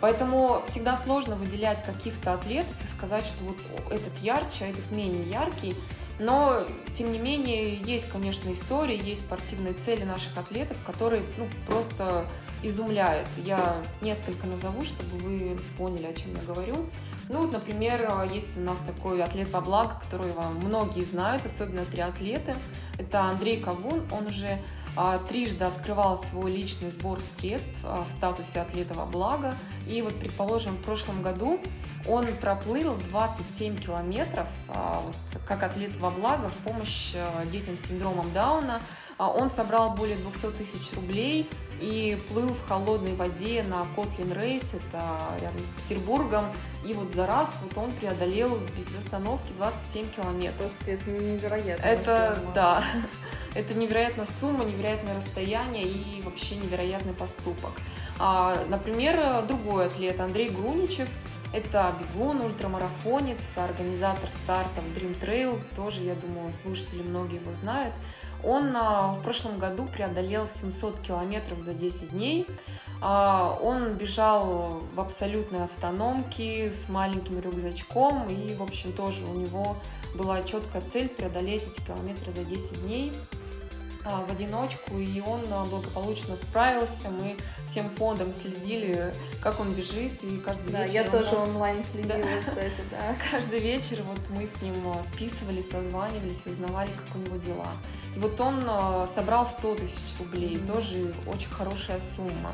Поэтому 0.00 0.62
всегда 0.68 0.96
сложно 0.96 1.36
выделять 1.36 1.84
каких-то 1.84 2.34
атлетов 2.34 2.72
и 2.84 2.86
сказать, 2.86 3.26
что 3.26 3.44
вот 3.44 3.56
этот 3.90 4.16
ярче, 4.22 4.64
а 4.64 4.68
этот 4.68 4.90
менее 4.90 5.28
яркий. 5.30 5.74
Но, 6.18 6.64
тем 6.96 7.12
не 7.12 7.18
менее, 7.18 7.76
есть, 7.76 8.08
конечно, 8.10 8.52
истории, 8.52 9.00
есть 9.02 9.22
спортивные 9.22 9.74
цели 9.74 10.04
наших 10.04 10.36
атлетов, 10.36 10.76
которые 10.84 11.22
ну, 11.36 11.46
просто 11.66 12.26
изумляют. 12.62 13.28
Я 13.36 13.82
несколько 14.00 14.46
назову, 14.46 14.84
чтобы 14.84 15.18
вы 15.18 15.58
поняли, 15.76 16.06
о 16.06 16.12
чем 16.12 16.34
я 16.34 16.42
говорю. 16.42 16.86
Ну 17.28 17.42
вот, 17.42 17.52
например, 17.52 18.10
есть 18.32 18.56
у 18.56 18.60
нас 18.60 18.78
такой 18.78 19.22
атлет 19.22 19.50
во 19.50 19.60
благо, 19.60 20.00
которого 20.00 20.48
многие 20.62 21.04
знают, 21.04 21.44
особенно 21.44 21.84
триатлеты. 21.84 22.56
Это 22.98 23.22
Андрей 23.22 23.60
Кавун. 23.60 24.02
Он 24.10 24.26
уже 24.26 24.58
а, 25.00 25.18
трижды 25.18 25.64
открывал 25.64 26.16
свой 26.16 26.50
личный 26.50 26.90
сбор 26.90 27.20
средств 27.20 27.68
а, 27.84 28.04
в 28.08 28.10
статусе 28.10 28.60
атлета 28.60 28.94
во 28.94 29.06
благо. 29.06 29.54
И 29.86 30.02
вот, 30.02 30.12
предположим, 30.18 30.74
в 30.74 30.82
прошлом 30.82 31.22
году 31.22 31.60
он 32.04 32.26
проплыл 32.40 32.96
27 33.10 33.76
километров, 33.76 34.48
а, 34.68 35.00
вот, 35.04 35.14
как 35.46 35.62
атлет 35.62 35.96
во 35.98 36.10
благо, 36.10 36.48
в 36.48 36.56
помощь 36.64 37.14
детям 37.52 37.76
с 37.76 37.82
синдромом 37.82 38.32
Дауна. 38.32 38.80
А, 39.18 39.28
он 39.28 39.50
собрал 39.50 39.90
более 39.90 40.16
200 40.16 40.56
тысяч 40.56 40.92
рублей 40.94 41.48
и 41.80 42.20
плыл 42.28 42.48
в 42.48 42.68
холодной 42.68 43.14
воде 43.14 43.64
на 43.64 43.84
Котлин 43.96 44.32
Рейс, 44.32 44.64
это 44.72 45.02
рядом 45.40 45.60
с 45.60 45.82
Петербургом. 45.82 46.46
И 46.84 46.94
вот 46.94 47.12
за 47.12 47.26
раз 47.26 47.50
вот 47.62 47.76
он 47.76 47.92
преодолел 47.92 48.58
без 48.76 48.86
остановки 48.96 49.50
27 49.56 50.08
километров. 50.10 50.56
Просто 50.56 50.90
это 50.92 51.10
невероятно. 51.10 51.84
Это, 51.84 52.36
сумма. 52.36 52.52
да, 52.54 52.84
это 53.54 53.74
невероятная 53.74 54.24
сумма, 54.24 54.64
невероятное 54.64 55.16
расстояние 55.16 55.84
и 55.84 56.22
вообще 56.22 56.56
невероятный 56.56 57.12
поступок. 57.12 57.72
А, 58.20 58.64
например, 58.68 59.44
другой 59.46 59.86
атлет 59.86 60.18
Андрей 60.20 60.48
Груничев, 60.48 61.08
это 61.52 61.94
бегун, 61.98 62.40
ультрамарафонец, 62.40 63.56
организатор 63.56 64.30
стартов 64.30 64.84
Dream 64.94 65.18
Trail, 65.20 65.60
тоже, 65.74 66.02
я 66.02 66.14
думаю, 66.14 66.52
слушатели 66.52 67.02
многие 67.02 67.36
его 67.36 67.52
знают. 67.54 67.94
Он 68.44 68.76
а, 68.76 69.14
в 69.14 69.22
прошлом 69.22 69.58
году 69.58 69.86
преодолел 69.86 70.46
700 70.46 71.00
километров 71.00 71.58
за 71.58 71.74
10 71.74 72.10
дней. 72.10 72.46
А, 73.00 73.58
он 73.60 73.94
бежал 73.94 74.82
в 74.94 75.00
абсолютной 75.00 75.64
автономке 75.64 76.72
с 76.72 76.88
маленьким 76.88 77.40
рюкзачком, 77.40 78.28
и, 78.28 78.54
в 78.54 78.62
общем, 78.62 78.92
тоже 78.92 79.24
у 79.24 79.34
него 79.34 79.76
была 80.14 80.42
четкая 80.42 80.82
цель 80.82 81.08
преодолеть 81.08 81.64
эти 81.64 81.84
километры 81.84 82.32
за 82.32 82.44
10 82.44 82.82
дней 82.82 83.12
в 84.26 84.30
одиночку, 84.32 84.96
и 84.98 85.20
он 85.20 85.42
благополучно 85.68 86.36
справился. 86.36 87.08
Мы 87.10 87.36
всем 87.68 87.88
фондом 87.90 88.32
следили, 88.32 89.12
как 89.42 89.60
он 89.60 89.72
бежит, 89.72 90.22
и 90.24 90.38
каждый 90.38 90.72
да, 90.72 90.82
вечер... 90.84 90.94
я 90.94 91.02
он 91.04 91.10
тоже 91.10 91.32
нам- 91.32 91.42
онлайн 91.50 91.82
следила, 91.92 92.18
Да. 92.18 92.40
кстати, 92.40 92.82
да. 92.90 93.16
Каждый 93.30 93.58
вечер 93.60 93.98
вот 94.04 94.18
мы 94.30 94.46
с 94.46 94.60
ним 94.62 94.74
а, 94.86 95.02
списывались, 95.12 95.70
созванивались 95.70 96.46
узнавали, 96.46 96.90
как 96.90 97.16
у 97.16 97.18
него 97.18 97.36
дела. 97.36 97.68
И 98.16 98.18
вот 98.18 98.40
он 98.40 98.62
а, 98.66 99.06
собрал 99.14 99.46
100 99.46 99.74
тысяч 99.76 99.98
рублей, 100.18 100.56
Мгм. 100.56 100.66
тоже 100.72 101.14
очень 101.26 101.50
хорошая 101.50 102.00
сумма. 102.00 102.52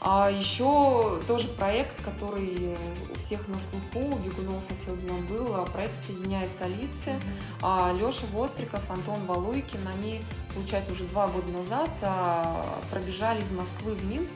А 0.00 0.30
еще 0.30 1.20
тоже 1.26 1.48
проект, 1.48 2.00
который 2.04 2.76
у 3.12 3.18
всех 3.18 3.48
на 3.48 3.58
слуху, 3.58 4.14
у 4.14 4.18
бегунов 4.18 4.62
особенно 4.70 5.18
был, 5.26 5.56
а, 5.56 5.64
проект 5.66 6.00
«Соединяя 6.06 6.46
столицы». 6.46 7.18
А 7.62 7.92
Леша 7.92 8.26
Востриков, 8.32 8.88
Антон 8.88 9.24
Валуйкин, 9.26 9.88
они, 9.88 10.22
получается, 10.54 10.92
уже 10.92 11.04
два 11.04 11.26
года 11.26 11.50
назад 11.50 11.90
а, 12.02 12.78
пробежали 12.90 13.42
из 13.42 13.50
Москвы 13.50 13.94
в 13.94 14.04
Минск. 14.04 14.34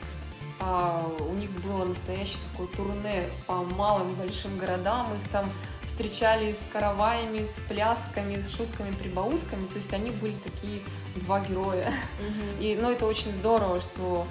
А, 0.59 1.09
У 1.19 1.33
них 1.33 1.49
было 1.61 1.85
настоящее 1.85 2.39
такое 2.51 2.67
турне 2.67 3.29
по 3.47 3.63
малым 3.63 4.11
и 4.11 4.15
большим 4.15 4.57
городам. 4.57 5.13
Их 5.13 5.29
там 5.29 5.45
встречали 5.85 6.53
с 6.53 6.67
караваями, 6.73 7.45
с 7.45 7.55
плясками, 7.69 8.35
с 8.35 8.53
шутками, 8.53 8.91
прибаутками. 8.91 9.65
То 9.67 9.77
есть 9.77 9.93
они 9.93 10.09
были 10.09 10.35
такие 10.43 10.81
два 11.15 11.39
героя. 11.39 11.93
Мгм. 12.19 12.59
И, 12.59 12.75
ну, 12.75 12.91
это 12.91 13.05
очень 13.05 13.31
здорово, 13.33 13.79
что 13.79 14.27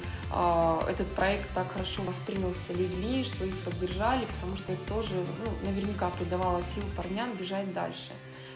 этот 0.88 1.06
проект 1.14 1.52
так 1.54 1.70
хорошо 1.72 2.02
воспринялся 2.02 2.72
людьми, 2.72 3.24
что 3.24 3.44
их 3.44 3.56
поддержали, 3.58 4.26
потому 4.26 4.56
что 4.56 4.72
это 4.72 4.88
тоже 4.88 5.12
ну, 5.14 5.68
наверняка 5.68 6.08
придавало 6.10 6.62
сил 6.62 6.82
парням 6.96 7.34
бежать 7.36 7.72
дальше. 7.72 8.12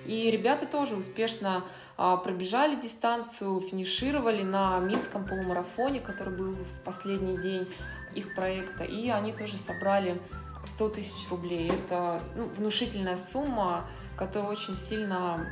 И 0.06 0.30
ребята 0.30 0.66
тоже 0.66 0.96
успешно 0.96 1.64
а, 1.96 2.16
пробежали 2.16 2.76
дистанцию, 2.76 3.60
финишировали 3.60 4.42
на 4.42 4.78
Минском 4.78 5.26
полумарафоне, 5.26 6.00
который 6.00 6.34
был 6.34 6.52
в 6.52 6.80
последний 6.84 7.36
день 7.36 7.68
их 8.14 8.34
проекта, 8.34 8.84
и 8.84 9.08
они 9.10 9.32
тоже 9.32 9.56
собрали 9.56 10.20
100 10.64 10.88
тысяч 10.90 11.28
рублей. 11.30 11.70
Это 11.70 12.20
ну, 12.36 12.46
внушительная 12.56 13.16
сумма, 13.16 13.84
которая 14.16 14.52
очень 14.52 14.76
сильно 14.76 15.46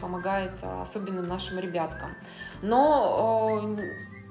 помогает 0.00 0.52
а, 0.62 0.82
особенно 0.82 1.22
нашим 1.22 1.58
ребяткам. 1.58 2.14
Но 2.62 3.76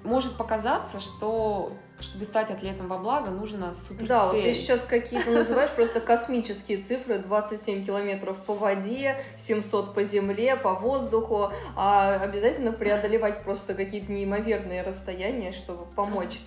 может 0.05 0.37
показаться, 0.37 0.99
что 0.99 1.73
чтобы 1.99 2.25
стать 2.25 2.51
атлетом 2.51 2.87
во 2.87 2.97
благо, 2.97 3.31
нужно 3.31 3.73
супер 3.73 4.07
Да, 4.07 4.25
вот 4.25 4.33
ты 4.33 4.53
сейчас 4.53 4.81
какие-то 4.81 5.31
называешь 5.31 5.71
просто 5.71 6.01
космические 6.01 6.79
цифры, 6.79 7.19
27 7.19 7.85
километров 7.85 8.37
по 8.45 8.53
воде, 8.53 9.15
700 9.37 9.93
по 9.93 10.03
земле, 10.03 10.55
по 10.55 10.73
воздуху, 10.73 11.51
а 11.75 12.15
обязательно 12.15 12.71
преодолевать 12.71 13.43
просто 13.43 13.73
какие-то 13.73 14.11
неимоверные 14.11 14.81
расстояния, 14.81 15.51
чтобы 15.51 15.85
помочь. 15.85 16.39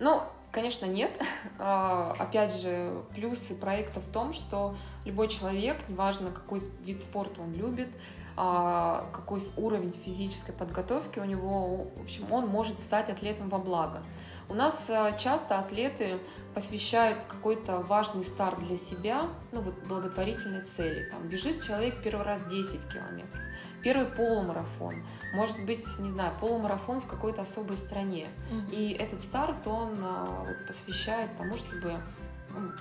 Ну, 0.00 0.22
конечно, 0.50 0.86
нет. 0.86 1.10
А, 1.58 2.16
Опять 2.18 2.54
же, 2.54 3.02
плюсы 3.14 3.54
проекта 3.54 4.00
в 4.00 4.10
том, 4.12 4.32
что 4.32 4.76
любой 5.04 5.28
человек, 5.28 5.76
неважно 5.88 6.30
какой 6.30 6.60
вид 6.84 7.00
спорта 7.00 7.42
он 7.42 7.54
любит, 7.54 7.88
какой 8.36 9.42
уровень 9.56 9.92
физической 9.92 10.52
подготовки 10.52 11.18
у 11.18 11.24
него, 11.24 11.86
в 11.96 12.02
общем, 12.02 12.32
он 12.32 12.48
может 12.48 12.80
стать 12.80 13.08
атлетом 13.08 13.48
во 13.48 13.58
благо. 13.58 14.02
У 14.48 14.54
нас 14.54 14.90
а, 14.90 15.12
часто 15.12 15.58
атлеты 15.58 16.18
посвящают 16.54 17.18
какой-то 17.28 17.78
важный 17.78 18.24
старт 18.24 18.58
для 18.66 18.76
себя, 18.76 19.28
ну 19.52 19.62
вот 19.62 19.74
благотворительной 19.86 20.62
цели. 20.62 21.08
Там 21.10 21.26
бежит 21.28 21.62
человек 21.62 22.02
первый 22.02 22.24
раз 22.24 22.40
10 22.50 22.92
километров, 22.92 23.40
первый 23.82 24.06
полумарафон, 24.06 24.96
может 25.34 25.64
быть, 25.64 25.84
не 25.98 26.10
знаю, 26.10 26.32
полумарафон 26.40 27.00
в 27.00 27.06
какой-то 27.06 27.42
особой 27.42 27.76
стране. 27.76 28.28
И 28.70 28.92
этот 28.92 29.22
старт 29.22 29.66
он 29.66 29.96
а, 30.02 30.44
вот 30.46 30.66
посвящает 30.66 31.36
тому, 31.38 31.56
чтобы 31.56 32.00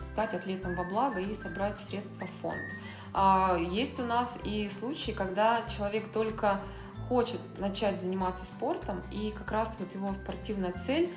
стать 0.04 0.34
атлетом 0.34 0.76
во 0.76 0.84
благо 0.84 1.20
и 1.20 1.34
собрать 1.34 1.80
средства 1.80 2.28
в 2.28 2.42
фонд. 2.42 2.62
А 3.14 3.58
есть 3.58 4.00
у 4.00 4.04
нас 4.04 4.38
и 4.44 4.70
случаи, 4.70 5.12
когда 5.12 5.62
человек 5.68 6.12
только 6.12 6.62
хочет 7.08 7.40
начать 7.60 8.00
заниматься 8.00 8.46
спортом, 8.46 9.04
и 9.12 9.32
как 9.32 9.52
раз 9.52 9.76
вот 9.80 9.94
его 9.94 10.14
спортивная 10.14 10.72
цель 10.72 11.14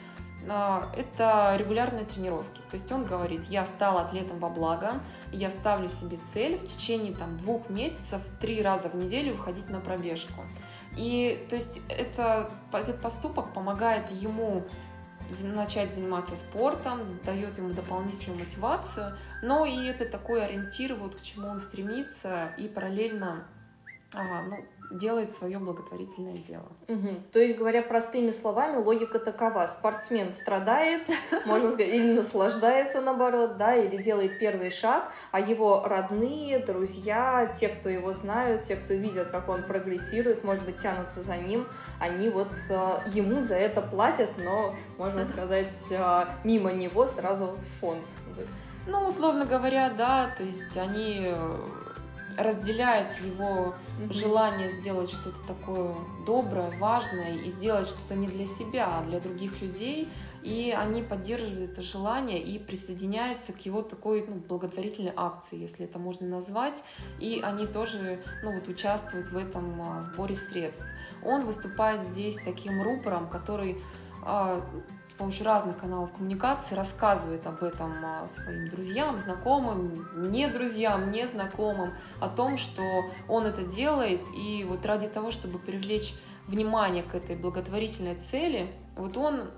а, 0.48 0.92
это 0.96 1.56
регулярные 1.56 2.04
тренировки. 2.04 2.60
То 2.70 2.74
есть 2.74 2.90
он 2.92 3.04
говорит, 3.04 3.40
я 3.48 3.64
стал 3.66 3.98
атлетом 3.98 4.38
во 4.38 4.48
благо, 4.48 5.00
я 5.32 5.50
ставлю 5.50 5.88
себе 5.88 6.18
цель 6.32 6.58
в 6.58 6.66
течение 6.66 7.14
там, 7.14 7.36
двух 7.38 7.68
месяцев 7.68 8.20
три 8.40 8.62
раза 8.62 8.88
в 8.88 8.94
неделю 8.94 9.34
выходить 9.34 9.68
на 9.70 9.80
пробежку. 9.80 10.42
И 10.96 11.46
то 11.50 11.56
есть 11.56 11.80
это, 11.88 12.50
этот 12.72 13.00
поступок 13.00 13.52
помогает 13.52 14.10
ему 14.10 14.64
начать 15.42 15.94
заниматься 15.94 16.36
спортом, 16.36 17.18
дает 17.24 17.58
ему 17.58 17.70
дополнительную 17.70 18.44
мотивацию, 18.44 19.16
но 19.42 19.64
и 19.64 19.86
это 19.86 20.06
такой 20.06 20.44
ориентир, 20.44 20.94
вот 20.94 21.16
к 21.16 21.22
чему 21.22 21.48
он 21.48 21.58
стремится, 21.58 22.52
и 22.58 22.68
параллельно 22.68 23.46
а, 24.12 24.42
ну, 24.42 24.64
делает 24.90 25.32
свое 25.32 25.58
благотворительное 25.58 26.38
дело. 26.38 26.68
Мгм. 26.88 27.22
То 27.32 27.40
есть, 27.40 27.56
говоря 27.56 27.82
простыми 27.82 28.30
словами, 28.30 28.76
логика 28.76 29.18
такова. 29.18 29.66
Спортсмен 29.66 30.32
страдает, 30.32 31.08
можно 31.46 31.72
сказать, 31.72 31.92
или 31.92 32.12
наслаждается, 32.12 33.00
наоборот, 33.00 33.56
да, 33.56 33.74
или 33.74 34.00
делает 34.00 34.38
первый 34.38 34.70
шаг, 34.70 35.10
а 35.32 35.40
его 35.40 35.82
родные, 35.84 36.58
друзья, 36.60 37.52
те, 37.58 37.68
кто 37.68 37.88
его 37.88 38.12
знают, 38.12 38.62
те, 38.64 38.76
кто 38.76 38.94
видят, 38.94 39.28
как 39.30 39.48
он 39.48 39.62
прогрессирует, 39.62 40.44
может 40.44 40.64
быть, 40.64 40.78
тянутся 40.78 41.22
за 41.22 41.36
ним, 41.36 41.66
они 42.00 42.28
вот 42.28 42.52
э, 42.70 42.98
ему 43.12 43.40
за 43.40 43.56
это 43.56 43.82
платят, 43.82 44.30
но, 44.38 44.74
можно 44.98 45.24
сказать, 45.24 45.74
э, 45.90 46.24
мимо 46.44 46.72
него 46.72 47.06
сразу 47.06 47.56
в 47.56 47.80
фонд. 47.80 48.04
Ну, 48.86 49.04
условно 49.08 49.44
говоря, 49.46 49.90
да, 49.90 50.30
то 50.36 50.44
есть 50.44 50.76
они 50.76 51.34
разделяют 52.36 53.12
его 53.24 53.74
Мгм. 53.98 54.12
желание 54.12 54.68
сделать 54.68 55.10
что-то 55.10 55.38
такое 55.46 55.94
доброе, 56.26 56.70
важное 56.78 57.36
и 57.36 57.48
сделать 57.48 57.86
что-то 57.86 58.14
не 58.14 58.26
для 58.26 58.46
себя, 58.46 58.98
а 58.98 59.04
для 59.04 59.20
других 59.20 59.60
людей. 59.60 60.08
И 60.42 60.70
они 60.70 61.02
поддерживают 61.02 61.72
это 61.72 61.82
желание 61.82 62.40
и 62.40 62.58
присоединяются 62.58 63.52
к 63.52 63.66
его 63.66 63.82
такой 63.82 64.24
ну, 64.28 64.36
благотворительной 64.36 65.12
акции, 65.16 65.58
если 65.58 65.86
это 65.86 65.98
можно 65.98 66.26
назвать. 66.26 66.84
И 67.18 67.40
они 67.42 67.66
тоже 67.66 68.20
ну, 68.44 68.52
вот, 68.52 68.68
участвуют 68.68 69.28
в 69.28 69.36
этом 69.36 69.82
а, 69.82 70.02
сборе 70.02 70.36
средств. 70.36 70.84
Он 71.24 71.44
выступает 71.44 72.02
здесь 72.02 72.36
таким 72.44 72.80
рупором, 72.80 73.28
который 73.28 73.82
а, 74.22 74.60
помощью 75.16 75.46
разных 75.46 75.78
каналов 75.78 76.12
коммуникации 76.12 76.74
рассказывает 76.74 77.46
об 77.46 77.62
этом 77.62 77.92
а, 78.04 78.28
своим 78.28 78.68
друзьям, 78.68 79.18
знакомым, 79.18 80.06
не 80.30 80.46
друзьям, 80.48 81.10
не 81.10 81.26
знакомым, 81.26 81.92
о 82.20 82.28
том, 82.28 82.56
что 82.56 82.82
он 83.28 83.46
это 83.46 83.62
делает, 83.62 84.20
и 84.36 84.64
вот 84.68 84.84
ради 84.84 85.08
того, 85.08 85.30
чтобы 85.30 85.58
привлечь 85.58 86.14
внимание 86.46 87.02
к 87.02 87.14
этой 87.14 87.36
благотворительной 87.36 88.16
цели, 88.16 88.70
вот 88.96 89.16
он 89.16 89.50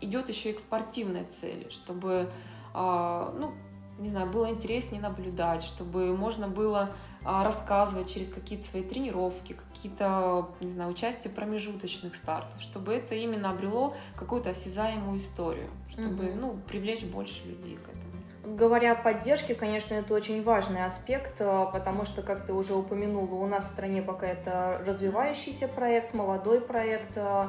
идет 0.00 0.28
еще 0.28 0.50
и 0.50 0.52
к 0.54 0.58
спортивной 0.58 1.24
цели, 1.24 1.68
чтобы, 1.70 2.28
а, 2.72 3.34
ну, 3.38 3.52
не 3.98 4.08
знаю, 4.08 4.26
было 4.26 4.50
интереснее 4.50 5.00
наблюдать, 5.00 5.62
чтобы 5.62 6.16
можно 6.16 6.48
было 6.48 6.90
рассказывать 7.24 8.08
через 8.12 8.28
какие-то 8.28 8.66
свои 8.66 8.82
тренировки, 8.82 9.54
какие-то, 9.54 10.50
не 10.60 10.70
знаю, 10.70 10.90
участие 10.90 11.32
промежуточных 11.32 12.14
стартов, 12.16 12.60
чтобы 12.60 12.92
это 12.92 13.14
именно 13.14 13.50
обрело 13.50 13.94
какую-то 14.16 14.50
осязаемую 14.50 15.18
историю, 15.18 15.68
чтобы, 15.90 16.24
Мгм. 16.24 16.40
ну, 16.40 16.58
привлечь 16.68 17.04
больше 17.04 17.46
людей 17.46 17.76
к 17.76 17.88
этому. 17.88 18.56
Говоря 18.56 18.92
о 18.92 18.94
поддержке, 18.94 19.54
конечно, 19.54 19.94
это 19.94 20.12
очень 20.12 20.42
важный 20.42 20.84
аспект, 20.84 21.40
э, 21.40 21.66
потому 21.72 22.04
что, 22.04 22.20
как 22.20 22.44
ты 22.44 22.52
уже 22.52 22.74
упомянула, 22.74 23.34
у 23.36 23.46
нас 23.46 23.64
в 23.64 23.68
стране 23.68 24.02
пока 24.02 24.26
это 24.26 24.82
развивающийся 24.86 25.66
проект, 25.66 26.12
молодой 26.12 26.60
проект, 26.60 27.16
а, 27.16 27.48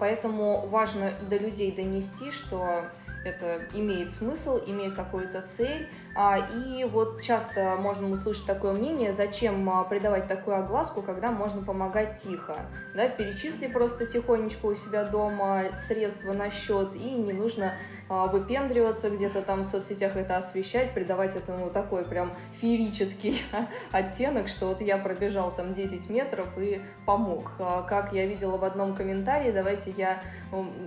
поэтому 0.00 0.66
важно 0.68 1.12
до 1.28 1.36
людей 1.36 1.70
донести, 1.70 2.30
что 2.30 2.86
это 3.26 3.60
имеет 3.74 4.10
смысл, 4.10 4.58
имеет 4.66 4.94
какую-то 4.94 5.42
цель. 5.42 5.88
А, 6.14 6.38
и 6.38 6.84
вот 6.84 7.22
часто 7.22 7.76
можно 7.76 8.10
услышать 8.10 8.46
такое 8.46 8.72
мнение, 8.72 9.12
зачем 9.12 9.68
а, 9.70 9.84
придавать 9.84 10.28
такую 10.28 10.56
огласку, 10.56 11.00
когда 11.00 11.30
можно 11.30 11.62
помогать 11.62 12.22
тихо. 12.22 12.56
Да, 12.94 13.08
перечисли 13.08 13.66
просто 13.66 14.06
тихонечко 14.06 14.66
у 14.66 14.74
себя 14.74 15.04
дома 15.04 15.64
средства 15.76 16.32
на 16.34 16.50
счет, 16.50 16.94
и 16.94 17.10
не 17.12 17.32
нужно 17.32 17.72
а, 18.10 18.26
выпендриваться 18.26 19.08
где-то 19.08 19.40
там 19.40 19.62
в 19.62 19.64
соцсетях, 19.64 20.16
это 20.16 20.36
освещать, 20.36 20.92
придавать 20.92 21.34
этому 21.34 21.70
такой 21.70 22.04
прям 22.04 22.32
феерический 22.60 23.42
оттенок, 23.92 24.48
что 24.48 24.66
вот 24.66 24.82
я 24.82 24.98
пробежал 24.98 25.50
там 25.50 25.72
10 25.72 26.10
метров 26.10 26.46
и 26.58 26.82
помог. 27.06 27.52
Как 27.88 28.12
я 28.12 28.26
видела 28.26 28.58
в 28.58 28.64
одном 28.64 28.94
комментарии, 28.94 29.50
давайте 29.50 29.92
я, 29.96 30.22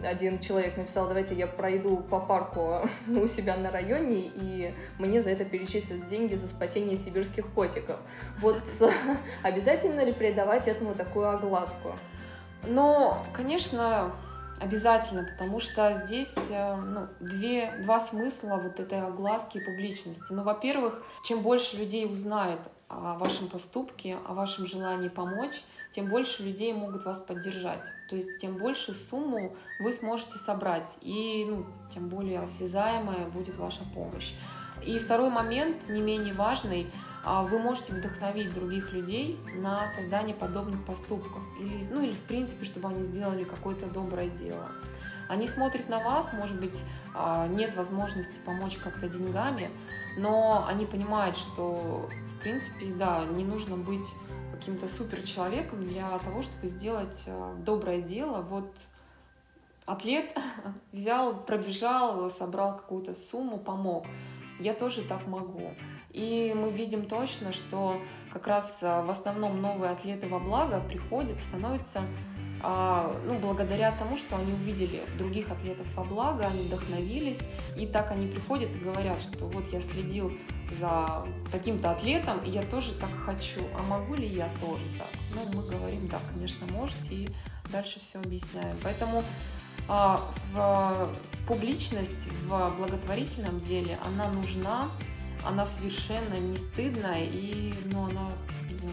один 0.03 0.37
человек 0.37 0.77
написал, 0.77 1.07
давайте 1.07 1.33
я 1.33 1.47
пройду 1.47 1.97
по 1.97 2.19
парку 2.19 2.87
у 3.07 3.25
себя 3.25 3.57
на 3.57 3.71
районе, 3.71 4.29
и 4.35 4.73
мне 4.99 5.14
за 5.21 5.31
это 5.31 5.45
перечислят 5.45 6.07
деньги 6.07 6.35
за 6.35 6.47
спасение 6.47 6.97
сибирских 6.97 7.47
котиков. 7.53 7.97
Вот 8.39 8.61
обязательно 9.43 10.03
ли 10.03 10.11
придавать 10.11 10.67
этому 10.67 10.95
такую 10.95 11.29
огласку? 11.29 11.93
Ну, 12.67 13.13
конечно, 13.33 14.13
Обязательно, 14.57 15.23
потому 15.25 15.59
что 15.59 15.91
здесь 16.05 16.33
э, 16.49 16.75
ну, 16.77 17.07
две, 17.19 17.73
два 17.83 17.99
смысла 17.99 18.55
вот 18.55 18.79
этой 18.79 19.01
огласки 19.01 19.57
и 19.57 19.61
публичности. 19.61 20.27
Ну, 20.29 20.43
во-первых, 20.43 21.03
чем 21.25 21.41
больше 21.41 21.75
людей 21.75 22.05
узнает 22.09 22.61
о 22.87 23.17
вашем 23.17 23.49
поступке, 23.49 24.17
о 24.25 24.33
вашем 24.33 24.65
желании 24.65 25.09
помочь, 25.09 25.61
тем 25.91 26.07
больше 26.07 26.43
людей 26.43 26.73
могут 26.73 27.03
вас 27.03 27.19
поддержать. 27.19 27.83
То 28.09 28.15
есть 28.15 28.37
тем 28.37 28.55
больше 28.55 28.93
сумму 28.93 29.55
вы 29.79 29.91
сможете 29.91 30.37
собрать, 30.37 30.97
и 31.01 31.45
ну, 31.49 31.65
тем 31.93 32.07
более 32.07 32.39
осязаемая 32.39 33.25
будет 33.27 33.57
ваша 33.57 33.83
помощь. 33.93 34.33
И 34.85 34.99
второй 34.99 35.29
момент, 35.29 35.89
не 35.89 36.01
менее 36.01 36.33
важный, 36.33 36.91
а 37.23 37.41
вы 37.41 37.57
можете 37.57 37.93
вдохновить 37.93 38.53
других 38.53 38.93
людей 38.93 39.39
на 39.55 39.87
создание 39.87 40.35
подобных 40.35 40.85
поступков. 40.85 41.41
Или, 41.59 41.87
ну 41.89 42.01
или 42.01 42.13
в 42.13 42.21
принципе, 42.21 42.65
чтобы 42.65 42.89
они 42.89 43.01
сделали 43.01 43.43
какое-то 43.43 43.87
доброе 43.87 44.29
дело. 44.29 44.69
Они 45.27 45.47
смотрят 45.47 45.89
на 45.89 45.99
вас, 45.99 46.31
может 46.33 46.59
быть, 46.59 46.83
а, 47.15 47.47
нет 47.47 47.75
возможности 47.75 48.35
помочь 48.45 48.77
как-то 48.77 49.09
деньгами, 49.09 49.71
но 50.17 50.65
они 50.67 50.85
понимают, 50.85 51.35
что, 51.35 52.07
в 52.37 52.41
принципе, 52.41 52.93
да, 52.93 53.25
не 53.25 53.43
нужно 53.43 53.75
быть 53.75 54.05
каким-то 54.51 54.87
супер 54.87 55.23
человеком 55.23 55.85
для 55.85 56.17
того, 56.19 56.43
чтобы 56.43 56.67
сделать 56.67 57.23
а, 57.27 57.55
доброе 57.55 58.01
дело. 58.01 58.41
Вот 58.41 58.71
атлет 59.87 60.37
взял, 60.91 61.35
пробежал, 61.35 62.29
собрал 62.29 62.77
какую-то 62.77 63.15
сумму, 63.15 63.57
помог. 63.57 64.05
Я 64.59 64.73
тоже 64.73 65.01
так 65.01 65.27
могу. 65.27 65.73
И 66.11 66.53
мы 66.55 66.71
видим 66.71 67.07
точно, 67.07 67.51
что 67.51 68.01
как 68.31 68.47
раз 68.47 68.79
а, 68.81 69.01
в 69.03 69.09
основном 69.09 69.61
новые 69.61 69.91
атлеты 69.91 70.27
во 70.27 70.39
благо 70.39 70.79
приходят, 70.79 71.39
становятся 71.41 72.03
а, 72.67 73.21
ну, 73.25 73.37
благодаря 73.37 73.91
тому, 73.91 74.17
что 74.17 74.37
они 74.37 74.53
увидели 74.53 75.03
других 75.17 75.51
атлетов 75.51 75.85
во 75.95 76.03
благо, 76.03 76.45
они 76.45 76.63
вдохновились, 76.63 77.41
и 77.77 77.85
так 77.85 78.11
они 78.11 78.27
приходят 78.27 78.75
и 78.75 78.79
говорят, 78.79 79.21
что 79.21 79.45
вот 79.45 79.71
я 79.71 79.81
следил 79.81 80.31
за 80.79 81.27
каким-то 81.51 81.91
атлетом, 81.91 82.39
и 82.43 82.49
я 82.49 82.63
тоже 82.63 82.93
так 82.93 83.11
хочу, 83.25 83.61
а 83.77 83.83
могу 83.83 84.15
ли 84.15 84.27
я 84.27 84.49
тоже 84.59 84.83
так? 84.97 85.09
Ну, 85.33 85.41
мы 85.53 85.69
говорим, 85.69 86.07
да, 86.07 86.17
конечно, 86.33 86.65
можете, 86.73 87.13
и 87.13 87.29
дальше 87.71 87.99
все 87.99 88.19
объясняем. 88.19 88.75
Поэтому 88.81 89.23
а, 89.87 90.19
в 90.51 91.09
публичность 91.47 92.27
в 92.47 92.73
благотворительном 92.77 93.61
деле, 93.61 93.97
она 94.05 94.29
нужна, 94.31 94.87
она 95.45 95.65
совершенно 95.65 96.35
не 96.35 96.57
стыдная 96.57 97.23
и 97.23 97.73
ну, 97.85 98.05
она 98.05 98.29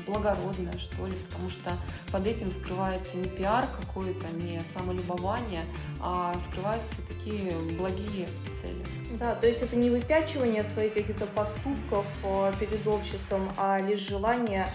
благородная, 0.06 0.76
что 0.78 1.06
ли, 1.06 1.14
потому 1.28 1.50
что 1.50 1.72
под 2.10 2.26
этим 2.26 2.50
скрывается 2.50 3.16
не 3.16 3.28
пиар 3.28 3.66
какой-то, 3.80 4.26
не 4.36 4.60
самолюбование, 4.60 5.64
а 6.00 6.34
скрываются 6.40 6.94
такие 7.08 7.52
благие 7.78 8.28
цели. 8.60 8.84
Да, 9.18 9.34
то 9.34 9.46
есть 9.46 9.62
это 9.62 9.76
не 9.76 9.90
выпячивание 9.90 10.64
своих 10.64 10.94
каких-то 10.94 11.26
поступков 11.26 12.06
э, 12.24 12.52
перед 12.58 12.86
обществом, 12.86 13.50
а 13.56 13.80
лишь 13.80 14.00
желание 14.00 14.66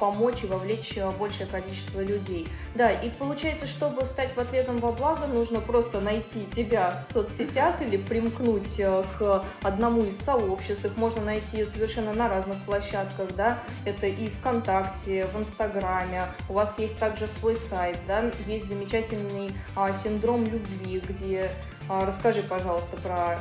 помочь 0.00 0.42
и 0.42 0.46
вовлечь 0.46 0.96
э, 0.96 1.10
большее 1.10 1.46
количество 1.46 2.00
людей. 2.00 2.48
Да, 2.74 2.90
и 2.90 3.10
получается, 3.10 3.66
чтобы 3.66 4.04
стать 4.06 4.36
атлетом 4.36 4.78
во 4.78 4.92
благо, 4.92 5.26
нужно 5.26 5.60
просто 5.60 6.00
найти 6.00 6.46
тебя 6.54 7.04
в 7.08 7.12
соцсетях 7.12 7.80
или 7.80 7.96
примкнуть 7.96 8.78
э, 8.78 9.04
к 9.18 9.44
одному 9.62 10.02
из 10.02 10.18
сообществ. 10.18 10.84
Их 10.84 10.96
можно 10.96 11.22
найти 11.22 11.64
совершенно 11.64 12.12
на 12.12 12.28
разных 12.28 12.58
площадках, 12.64 13.34
да, 13.36 13.58
это 13.84 14.06
и 14.06 14.28
ВКонтакте, 14.28 15.26
в 15.26 15.38
Инстаграме, 15.38 16.26
у 16.48 16.54
вас 16.54 16.78
есть 16.78 16.98
также 16.98 17.26
свой 17.26 17.56
сайт, 17.56 17.96
да, 18.06 18.30
есть 18.46 18.68
замечательный 18.68 19.50
а, 19.74 19.92
синдром 19.92 20.44
любви, 20.44 21.02
где... 21.08 21.50
А, 21.88 22.04
расскажи, 22.06 22.42
пожалуйста, 22.42 22.96
про 22.98 23.38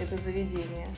это 0.00 0.16
заведение. 0.16 0.88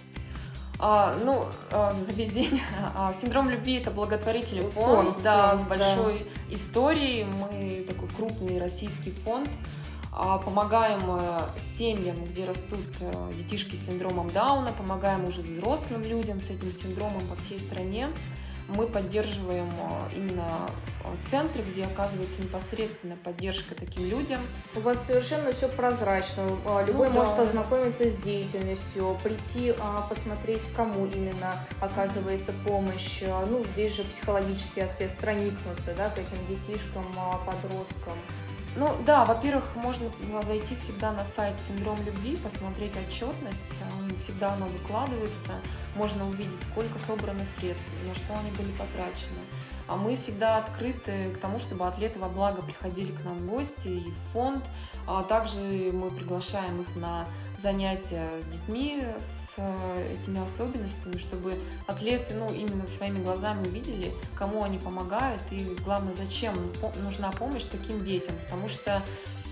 А, 0.81 1.17
ну, 1.25 1.47
а, 1.73 1.95
заведение. 2.05 2.63
А, 2.95 3.13
синдром 3.13 3.49
любви 3.49 3.75
это 3.75 3.91
благотворительный 3.91 4.63
фонд, 4.63 5.09
фонд 5.09 5.23
да, 5.23 5.51
фонд, 5.51 5.63
с 5.63 5.65
большой 5.69 6.19
да. 6.19 6.55
историей. 6.55 7.25
Мы 7.25 7.85
такой 7.89 8.09
крупный 8.09 8.61
российский 8.61 9.11
фонд. 9.11 9.49
А, 10.21 10.39
помогаем 10.39 11.01
э, 11.07 11.41
семьям, 11.65 12.17
где 12.25 12.45
растут 12.45 12.81
э, 12.99 13.33
детишки 13.37 13.77
с 13.77 13.87
синдромом 13.87 14.31
Дауна, 14.31 14.73
помогаем 14.73 15.25
уже 15.25 15.43
взрослым 15.43 16.03
людям 16.03 16.41
с 16.41 16.51
этим 16.51 16.73
синдромом 16.73 17.25
по 17.29 17.37
всей 17.37 17.61
стране 17.61 18.09
мы 18.69 18.87
поддерживаем 18.87 19.71
а, 19.83 20.09
именно 20.15 20.47
а, 20.47 20.69
центры, 21.25 21.63
где 21.63 21.85
оказывается 21.85 22.43
непосредственно 22.43 23.17
поддержка 23.17 23.75
таким 23.75 24.09
людям. 24.09 24.41
У 24.77 24.81
вас 24.81 25.05
совершенно 25.07 25.53
все 25.53 25.69
прозрачно. 25.69 26.45
А, 26.67 26.85
любой 26.85 27.09
ну, 27.09 27.15
может 27.15 27.37
да. 27.37 27.43
ознакомиться 27.43 28.09
с 28.09 28.17
деятельностью, 28.17 29.17
прийти 29.25 29.75
посмотреть, 30.09 30.63
кому 30.77 31.07
именно 31.07 31.55
оказывается 31.81 32.53
помощь. 32.67 33.23
Ну, 33.23 33.65
здесь 33.73 33.95
же 33.95 34.05
психологический 34.05 34.83
аспект, 34.83 35.19
проникнуться 35.19 35.95
да, 35.97 36.11
к 36.11 36.19
этим 36.19 36.47
детишкам, 36.49 37.05
подросткам. 37.47 38.15
Ну 38.77 38.95
да, 39.05 39.25
во-первых, 39.25 39.65
можно 39.77 40.07
зайти 40.47 40.77
всегда 40.77 41.11
на 41.13 41.25
сайт 41.25 41.55
«Синдром 41.59 41.99
любви», 42.05 42.37
посмотреть 42.37 42.93
отчетность, 42.97 43.59
всегда 44.21 44.53
оно 44.53 44.67
выкладывается, 44.67 45.53
можно 45.99 46.29
увидеть, 46.29 46.63
сколько 46.71 46.99
собрано 47.01 47.45
средств, 47.59 47.89
на 48.07 48.15
что 48.15 48.39
они 48.39 48.51
были 48.53 48.71
потрачены. 48.73 49.43
А 49.89 49.97
мы 49.97 50.17
всегда 50.17 50.59
открыты 50.59 51.31
к 51.35 51.39
тому, 51.39 51.59
чтобы 51.59 51.87
атлеты 51.87 52.19
во 52.19 52.29
благо 52.29 52.63
приходили 52.63 53.11
к 53.11 53.25
нам 53.25 53.39
в 53.39 53.47
гости 53.47 53.89
и 53.89 54.11
в 54.11 54.33
фонд. 54.33 54.63
А 55.07 55.23
также 55.25 55.59
мы 55.93 56.11
приглашаем 56.11 56.83
их 56.83 56.95
на 56.95 57.27
занятия 57.57 58.29
с 58.41 58.45
детьми 58.45 59.03
с 59.19 59.55
э, 59.57 60.19
этими 60.21 60.45
особенностями, 60.45 61.17
чтобы 61.17 61.55
атлеты 61.87 62.35
ну, 62.35 62.53
именно 62.53 62.87
своими 62.87 63.23
глазами 63.23 63.67
увидели, 63.67 64.13
кому 64.37 64.63
они 64.63 64.79
помогают 64.79 65.43
и, 65.51 65.75
главное, 65.83 66.13
зачем 66.13 66.55
нужна 67.03 67.31
помощь 67.33 67.65
таким 67.65 68.05
детям. 68.05 68.35
Потому 68.45 68.69
что, 68.69 69.03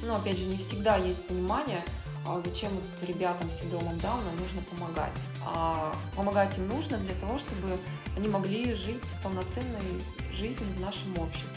ну, 0.02 0.14
опять 0.14 0.36
же, 0.36 0.44
не 0.44 0.58
всегда 0.58 0.96
есть 0.98 1.26
понимание, 1.26 1.80
а 2.26 2.40
зачем 2.40 2.70
вот 2.72 3.08
ребятам 3.08 3.48
с 3.50 3.60
синдромом 3.60 3.98
Дауна 3.98 4.30
нужно 4.38 4.60
помогать. 4.70 5.16
А 5.44 5.94
помогать 6.14 6.56
им 6.58 6.68
нужно 6.68 6.98
для 6.98 7.14
того, 7.14 7.38
чтобы 7.38 7.78
они 8.16 8.28
могли 8.28 8.74
жить 8.74 9.02
полноценной 9.22 10.02
жизнью 10.32 10.68
в 10.76 10.80
нашем 10.80 11.16
обществе. 11.18 11.52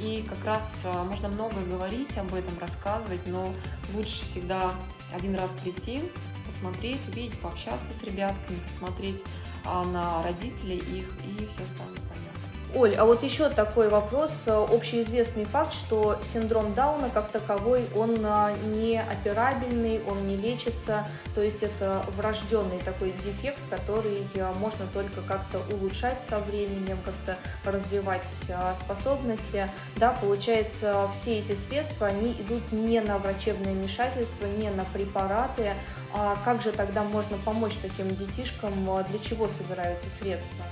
И 0.00 0.26
как 0.28 0.44
раз 0.44 0.72
а, 0.84 1.04
можно 1.04 1.28
много 1.28 1.60
говорить 1.62 2.16
об 2.16 2.34
этом, 2.34 2.58
рассказывать, 2.58 3.26
но 3.26 3.52
лучше 3.94 4.24
всегда 4.24 4.72
один 5.14 5.34
раз 5.36 5.50
прийти, 5.62 6.02
посмотреть, 6.46 7.00
увидеть, 7.08 7.38
пообщаться 7.40 7.92
с 7.92 8.02
ребятками, 8.02 8.58
посмотреть 8.60 9.22
а, 9.64 9.84
на 9.84 10.22
родителей 10.22 10.78
их, 10.78 11.06
и 11.24 11.46
все 11.46 11.64
станет 11.74 12.00
понятно. 12.08 12.49
Оль, 12.72 12.94
а 12.94 13.04
вот 13.04 13.24
еще 13.24 13.48
такой 13.48 13.88
вопрос. 13.88 14.46
Общеизвестный 14.46 15.44
факт, 15.44 15.74
что 15.74 16.16
синдром 16.32 16.72
Дауна 16.74 17.10
как 17.10 17.30
таковой, 17.30 17.84
он 17.96 18.16
а, 18.24 18.52
не 18.52 19.00
операбельный, 19.00 20.00
он 20.08 20.28
не 20.28 20.36
лечится, 20.36 21.04
то 21.34 21.42
есть 21.42 21.64
это 21.64 22.04
врожденный 22.16 22.78
такой 22.78 23.12
дефект, 23.24 23.58
который 23.70 24.24
а, 24.38 24.54
можно 24.54 24.86
только 24.94 25.20
как-то 25.22 25.60
улучшать 25.74 26.22
со 26.28 26.38
временем, 26.38 26.98
как-то 27.04 27.38
развивать 27.68 28.22
а, 28.50 28.76
способности. 28.76 29.68
Да, 29.96 30.12
получается, 30.12 31.08
все 31.14 31.40
эти 31.40 31.56
средства, 31.56 32.06
они 32.06 32.32
идут 32.32 32.70
не 32.70 33.00
на 33.00 33.18
врачебное 33.18 33.72
вмешательство, 33.72 34.46
не 34.46 34.70
на 34.70 34.84
препараты. 34.84 35.74
А 36.14 36.36
как 36.44 36.62
же 36.62 36.70
тогда 36.70 37.02
можно 37.02 37.36
помочь 37.38 37.74
таким 37.82 38.08
детишкам? 38.14 38.72
Для 39.08 39.18
чего 39.18 39.48
собираются 39.48 40.08
средства? 40.08 40.64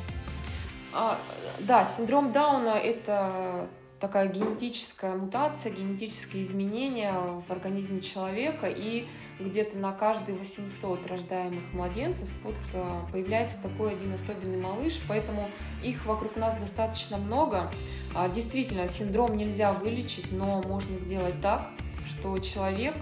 А, 1.58 1.62
да, 1.62 1.84
синдром 1.84 2.32
Дауна– 2.32 2.68
это 2.84 3.68
такая 4.00 4.28
генетическая 4.28 5.14
мутация, 5.14 5.72
генетические 5.72 6.42
изменения 6.42 7.12
в 7.12 7.50
организме 7.50 8.00
человека, 8.00 8.68
и 8.68 9.06
где-то 9.40 9.76
на 9.76 9.92
каждые 9.92 10.38
800 10.38 11.06
рождаемых 11.06 11.62
младенцев 11.72 12.28
вот 12.44 12.54
а, 12.74 13.06
появляется 13.10 13.60
такой 13.60 13.92
один 13.92 14.14
особенный 14.14 14.60
малыш, 14.60 15.00
поэтому 15.08 15.50
их 15.82 16.06
вокруг 16.06 16.36
нас 16.36 16.54
достаточно 16.54 17.16
много. 17.16 17.70
А, 18.14 18.28
действительно, 18.28 18.86
синдром 18.86 19.36
нельзя 19.36 19.72
вылечить, 19.72 20.30
но 20.30 20.62
можно 20.62 20.96
сделать 20.96 21.40
так, 21.42 21.68
что 22.08 22.38
человек 22.38 22.94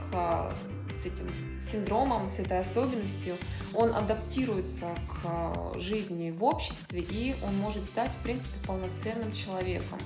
с 0.97 1.07
этим 1.07 1.29
синдромом, 1.63 2.29
с 2.29 2.39
этой 2.39 2.61
особенностью, 2.61 3.37
он 3.75 3.95
адаптируется 3.95 4.87
к 5.09 5.75
э, 5.77 5.81
жизни 5.81 6.31
в 6.31 6.43
обществе, 6.45 7.01
и 7.01 7.37
он 7.47 7.57
может 7.59 7.85
стать, 7.85 8.11
в 8.21 8.23
принципе, 8.23 8.59
полноценным 8.67 9.33
человеком. 9.33 9.99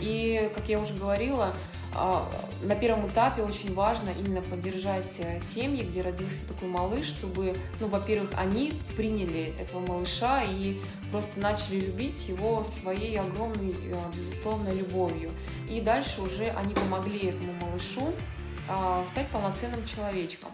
И, 0.00 0.50
как 0.54 0.68
я 0.68 0.78
уже 0.78 0.94
говорила, 0.94 1.54
э, 1.94 2.12
на 2.62 2.76
первом 2.76 3.08
этапе 3.08 3.42
очень 3.42 3.74
важно 3.74 4.10
именно 4.10 4.42
поддержать 4.42 5.16
э, 5.18 5.40
семьи, 5.40 5.82
где 5.82 6.02
родился 6.02 6.46
такой 6.46 6.68
малыш, 6.68 7.06
чтобы, 7.06 7.54
ну, 7.80 7.88
во-первых, 7.88 8.30
они 8.36 8.72
приняли 8.96 9.54
этого 9.60 9.80
малыша 9.80 10.44
и 10.44 10.80
просто 11.10 11.40
начали 11.40 11.80
любить 11.80 12.28
его 12.28 12.64
своей 12.64 13.18
огромной, 13.18 13.74
безусловной 14.14 14.76
любовью. 14.76 15.30
И 15.68 15.80
дальше 15.80 16.22
уже 16.22 16.44
они 16.50 16.74
помогли 16.74 17.30
этому 17.30 17.52
малышу 17.60 18.12
стать 19.10 19.28
полноценным 19.28 19.84
человечком. 19.86 20.50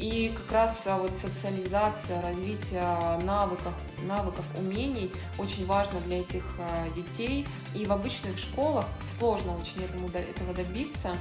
И 0.00 0.32
как 0.34 0.52
раз 0.52 0.80
а, 0.86 0.96
вот 0.96 1.12
социализация, 1.14 2.22
развитие 2.22 2.82
навыков, 3.22 3.74
навыков, 4.04 4.44
умений 4.56 5.12
очень 5.36 5.66
важно 5.66 6.00
для 6.00 6.20
этих 6.20 6.42
а, 6.58 6.88
детей. 6.96 7.46
И 7.74 7.84
в 7.84 7.92
обычных 7.92 8.38
школах 8.38 8.86
сложно 9.18 9.56
очень 9.56 9.84
этому, 9.84 10.08
этого 10.08 10.54
добиться. 10.54 11.14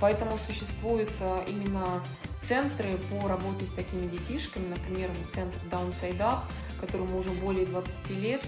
Поэтому 0.00 0.36
существуют 0.38 1.10
именно 1.46 2.02
центры 2.42 2.98
по 3.10 3.28
работе 3.28 3.66
с 3.66 3.70
такими 3.70 4.06
детишками, 4.06 4.68
например, 4.68 5.10
центр 5.34 5.58
Downside 5.70 6.18
Up, 6.18 6.40
которому 6.80 7.18
уже 7.18 7.30
более 7.32 7.66
20 7.66 8.10
лет, 8.12 8.40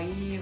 и 0.00 0.40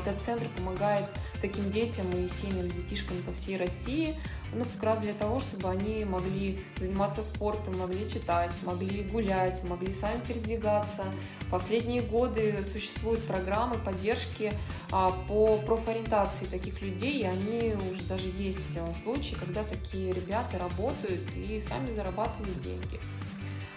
этот 0.00 0.20
центр 0.20 0.48
помогает 0.56 1.04
таким 1.40 1.70
детям 1.70 2.06
и 2.10 2.28
семьям 2.28 2.68
с 2.68 2.72
детишками 2.72 3.20
по 3.20 3.32
всей 3.34 3.56
России 3.56 4.16
ну, 4.54 4.64
как 4.64 4.82
раз 4.82 4.98
для 5.00 5.14
того, 5.14 5.40
чтобы 5.40 5.70
они 5.70 6.04
могли 6.04 6.60
заниматься 6.78 7.22
спортом, 7.22 7.78
могли 7.78 8.08
читать, 8.10 8.50
могли 8.64 9.04
гулять, 9.04 9.62
могли 9.64 9.92
сами 9.94 10.20
передвигаться. 10.26 11.04
Последние 11.50 12.02
годы 12.02 12.62
существуют 12.62 13.24
программы 13.26 13.76
поддержки 13.76 14.52
а, 14.90 15.10
по 15.28 15.58
профориентации 15.58 16.46
таких 16.46 16.80
людей, 16.82 17.20
и 17.20 17.24
они 17.24 17.74
уже 17.90 18.02
даже 18.04 18.28
есть 18.28 18.76
а, 18.76 18.92
случаи, 18.94 19.34
когда 19.34 19.62
такие 19.64 20.12
ребята 20.12 20.58
работают 20.58 21.22
и 21.34 21.60
сами 21.60 21.86
зарабатывают 21.86 22.60
деньги. 22.62 23.00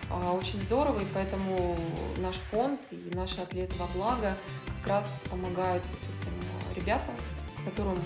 А, 0.09 0.33
очень 0.33 0.59
здорово, 0.59 0.99
и 0.99 1.05
поэтому 1.13 1.77
наш 2.17 2.35
фонд 2.51 2.79
и 2.91 3.11
наши 3.15 3.41
атлеты 3.41 3.75
во 3.77 3.87
благо 3.95 4.37
как 4.81 4.89
раз 4.89 5.21
помогают 5.29 5.83
этим 5.83 6.75
ребятам, 6.75 7.15
которым 7.63 7.97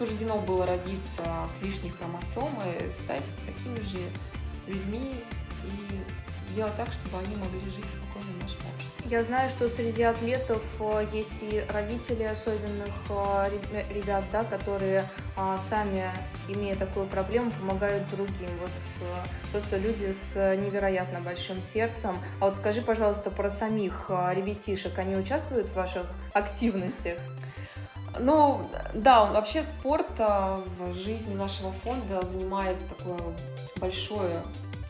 суждено 0.00 0.38
было 0.38 0.64
родиться 0.64 1.22
с 1.46 1.62
лишней 1.62 1.90
хромосомой, 1.90 2.90
стать 2.90 3.22
такими 3.44 3.76
же 3.86 3.98
людьми 4.66 5.14
и 5.62 6.54
делать 6.54 6.74
так, 6.76 6.88
чтобы 6.90 7.18
они 7.18 7.36
могли 7.36 7.70
жить 7.70 7.84
спокойно 7.84 8.38
в 8.38 8.42
нашем 8.42 8.60
обществе. 8.74 9.10
Я 9.10 9.22
знаю, 9.22 9.50
что 9.50 9.68
среди 9.68 10.02
атлетов 10.02 10.62
э, 10.78 11.06
есть 11.12 11.42
и 11.42 11.64
родители 11.68 12.22
особенных 12.22 12.94
э, 13.10 13.84
ребят, 13.94 14.24
да, 14.32 14.42
которые 14.44 15.04
а, 15.36 15.58
сами, 15.58 16.10
имея 16.48 16.76
такую 16.76 17.06
проблему, 17.06 17.50
помогают 17.50 18.08
другим. 18.08 18.48
Вот 18.60 18.70
просто 19.52 19.76
люди 19.76 20.10
с 20.10 20.34
невероятно 20.56 21.20
большим 21.20 21.60
сердцем. 21.60 22.18
А 22.40 22.46
вот 22.46 22.56
скажи, 22.56 22.80
пожалуйста, 22.80 23.30
про 23.30 23.50
самих 23.50 24.06
э, 24.08 24.34
ребятишек. 24.34 24.98
Они 24.98 25.14
участвуют 25.14 25.68
в 25.68 25.74
ваших 25.74 26.06
активностях? 26.32 27.18
Ну, 28.18 28.68
да, 28.92 29.22
он, 29.22 29.32
вообще 29.32 29.62
спорт 29.62 30.06
а, 30.18 30.60
в 30.78 30.94
жизни 30.94 31.34
нашего 31.34 31.72
фонда 31.84 32.24
занимает 32.26 32.76
такое 32.88 33.18
большое 33.76 34.42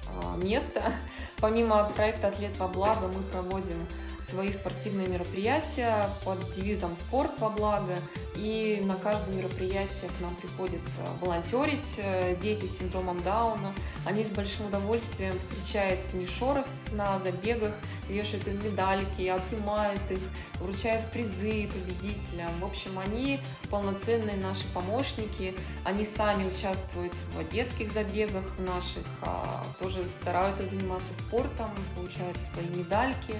а, 0.08 0.36
место. 0.36 0.82
Помимо 1.40 1.84
проекта 1.96 2.28
«Атлет 2.28 2.56
во 2.58 2.68
благо» 2.68 3.08
мы 3.08 3.22
проводим 3.24 3.86
свои 4.30 4.52
спортивные 4.52 5.08
мероприятия 5.08 6.08
под 6.24 6.38
девизом 6.54 6.94
«Спорт 6.94 7.32
во 7.38 7.50
благо». 7.50 7.96
И 8.36 8.80
на 8.86 8.94
каждое 8.94 9.36
мероприятие 9.36 10.08
к 10.16 10.20
нам 10.22 10.34
приходят 10.36 10.80
э, 10.98 11.06
волонтерить 11.20 11.94
э, 11.98 12.36
дети 12.40 12.64
с 12.64 12.78
синдромом 12.78 13.20
Дауна. 13.22 13.74
Они 14.06 14.24
с 14.24 14.28
большим 14.28 14.66
удовольствием 14.66 15.34
встречают 15.38 16.00
финишеров 16.10 16.64
на 16.92 17.18
забегах, 17.18 17.74
вешают 18.08 18.46
им 18.48 18.54
медальки, 18.64 19.26
обнимают 19.26 20.00
их, 20.10 20.20
вручают 20.58 21.10
призы 21.10 21.68
победителям. 21.68 22.50
В 22.60 22.64
общем, 22.64 22.98
они 22.98 23.40
полноценные 23.68 24.36
наши 24.36 24.66
помощники. 24.72 25.54
Они 25.84 26.04
сами 26.04 26.48
участвуют 26.48 27.12
в 27.34 27.52
детских 27.52 27.92
забегах 27.92 28.44
наших, 28.58 29.04
а, 29.22 29.64
тоже 29.78 30.04
стараются 30.04 30.66
заниматься 30.66 31.12
спортом, 31.14 31.70
получают 31.96 32.38
свои 32.52 32.66
медальки. 32.68 33.38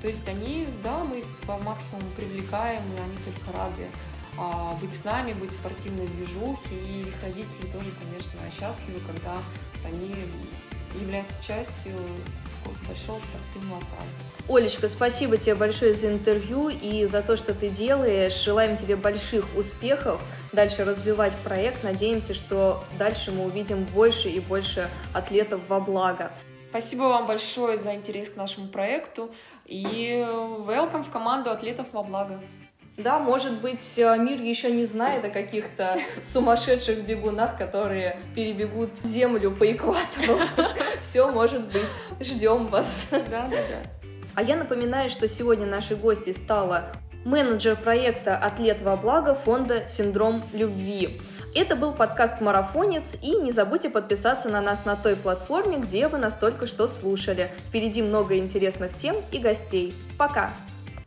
То 0.00 0.08
есть 0.08 0.26
они, 0.28 0.68
да, 0.84 1.04
мы 1.04 1.24
по 1.46 1.56
максимуму 1.58 2.08
привлекаем, 2.16 2.82
и 2.96 3.00
они 3.00 3.16
только 3.24 3.56
рады 3.56 3.86
а, 4.36 4.72
быть 4.80 4.94
с 4.94 5.04
нами, 5.04 5.32
быть 5.32 5.50
в 5.50 5.54
спортивной 5.54 6.06
движухе, 6.06 6.74
и 6.74 7.00
их 7.00 7.14
родители 7.22 7.66
тоже, 7.72 7.90
конечно, 7.98 8.40
счастливы, 8.52 9.00
когда 9.06 9.36
они 9.84 10.14
являются 11.00 11.34
частью 11.44 11.94
большого 12.86 13.18
спортивного 13.18 13.80
праздника. 13.80 14.28
Олечка, 14.48 14.88
спасибо 14.88 15.36
тебе 15.36 15.54
большое 15.54 15.94
за 15.94 16.12
интервью 16.12 16.68
и 16.68 17.04
за 17.06 17.22
то, 17.22 17.36
что 17.36 17.54
ты 17.54 17.68
делаешь. 17.68 18.34
Желаем 18.42 18.76
тебе 18.76 18.96
больших 18.96 19.44
успехов, 19.56 20.22
дальше 20.52 20.84
развивать 20.84 21.36
проект. 21.38 21.82
Надеемся, 21.82 22.34
что 22.34 22.82
дальше 22.98 23.30
мы 23.32 23.46
увидим 23.46 23.84
больше 23.84 24.28
и 24.28 24.40
больше 24.40 24.88
атлетов 25.12 25.60
во 25.68 25.80
благо. 25.80 26.32
Спасибо 26.70 27.04
вам 27.04 27.26
большое 27.26 27.78
за 27.78 27.94
интерес 27.94 28.28
к 28.28 28.36
нашему 28.36 28.68
проекту 28.68 29.30
и 29.68 30.24
welcome 30.66 31.04
в 31.04 31.10
команду 31.10 31.50
атлетов 31.50 31.86
во 31.92 32.02
благо. 32.02 32.40
Да, 32.96 33.20
может 33.20 33.60
быть, 33.60 33.96
э, 33.96 34.16
мир 34.18 34.40
еще 34.42 34.72
не 34.72 34.84
знает 34.84 35.24
о 35.24 35.30
каких-то 35.30 35.98
сумасшедших 36.22 37.04
бегунах, 37.04 37.56
которые 37.56 38.18
перебегут 38.34 38.98
землю 38.98 39.52
по 39.52 39.70
экватору. 39.70 40.40
Все 41.02 41.30
может 41.30 41.68
быть. 41.68 41.84
Ждем 42.18 42.66
вас. 42.66 43.06
Да, 43.10 43.44
да, 43.44 43.48
да. 43.50 44.08
А 44.34 44.42
я 44.42 44.56
напоминаю, 44.56 45.10
что 45.10 45.28
сегодня 45.28 45.66
нашей 45.66 45.96
гостьей 45.96 46.34
стала 46.34 46.86
менеджер 47.24 47.76
проекта 47.76 48.36
«Атлет 48.36 48.82
во 48.82 48.96
благо» 48.96 49.34
фонда 49.34 49.88
«Синдром 49.88 50.42
любви». 50.52 51.20
Это 51.60 51.74
был 51.74 51.92
подкаст 51.92 52.40
«Марафонец», 52.40 53.16
и 53.20 53.34
не 53.34 53.50
забудьте 53.50 53.90
подписаться 53.90 54.48
на 54.48 54.60
нас 54.60 54.84
на 54.84 54.94
той 54.94 55.16
платформе, 55.16 55.78
где 55.78 56.06
вы 56.06 56.18
нас 56.18 56.38
только 56.38 56.68
что 56.68 56.86
слушали. 56.86 57.50
Впереди 57.66 58.00
много 58.00 58.36
интересных 58.36 58.96
тем 58.96 59.16
и 59.32 59.40
гостей. 59.40 59.92
Пока! 60.16 60.52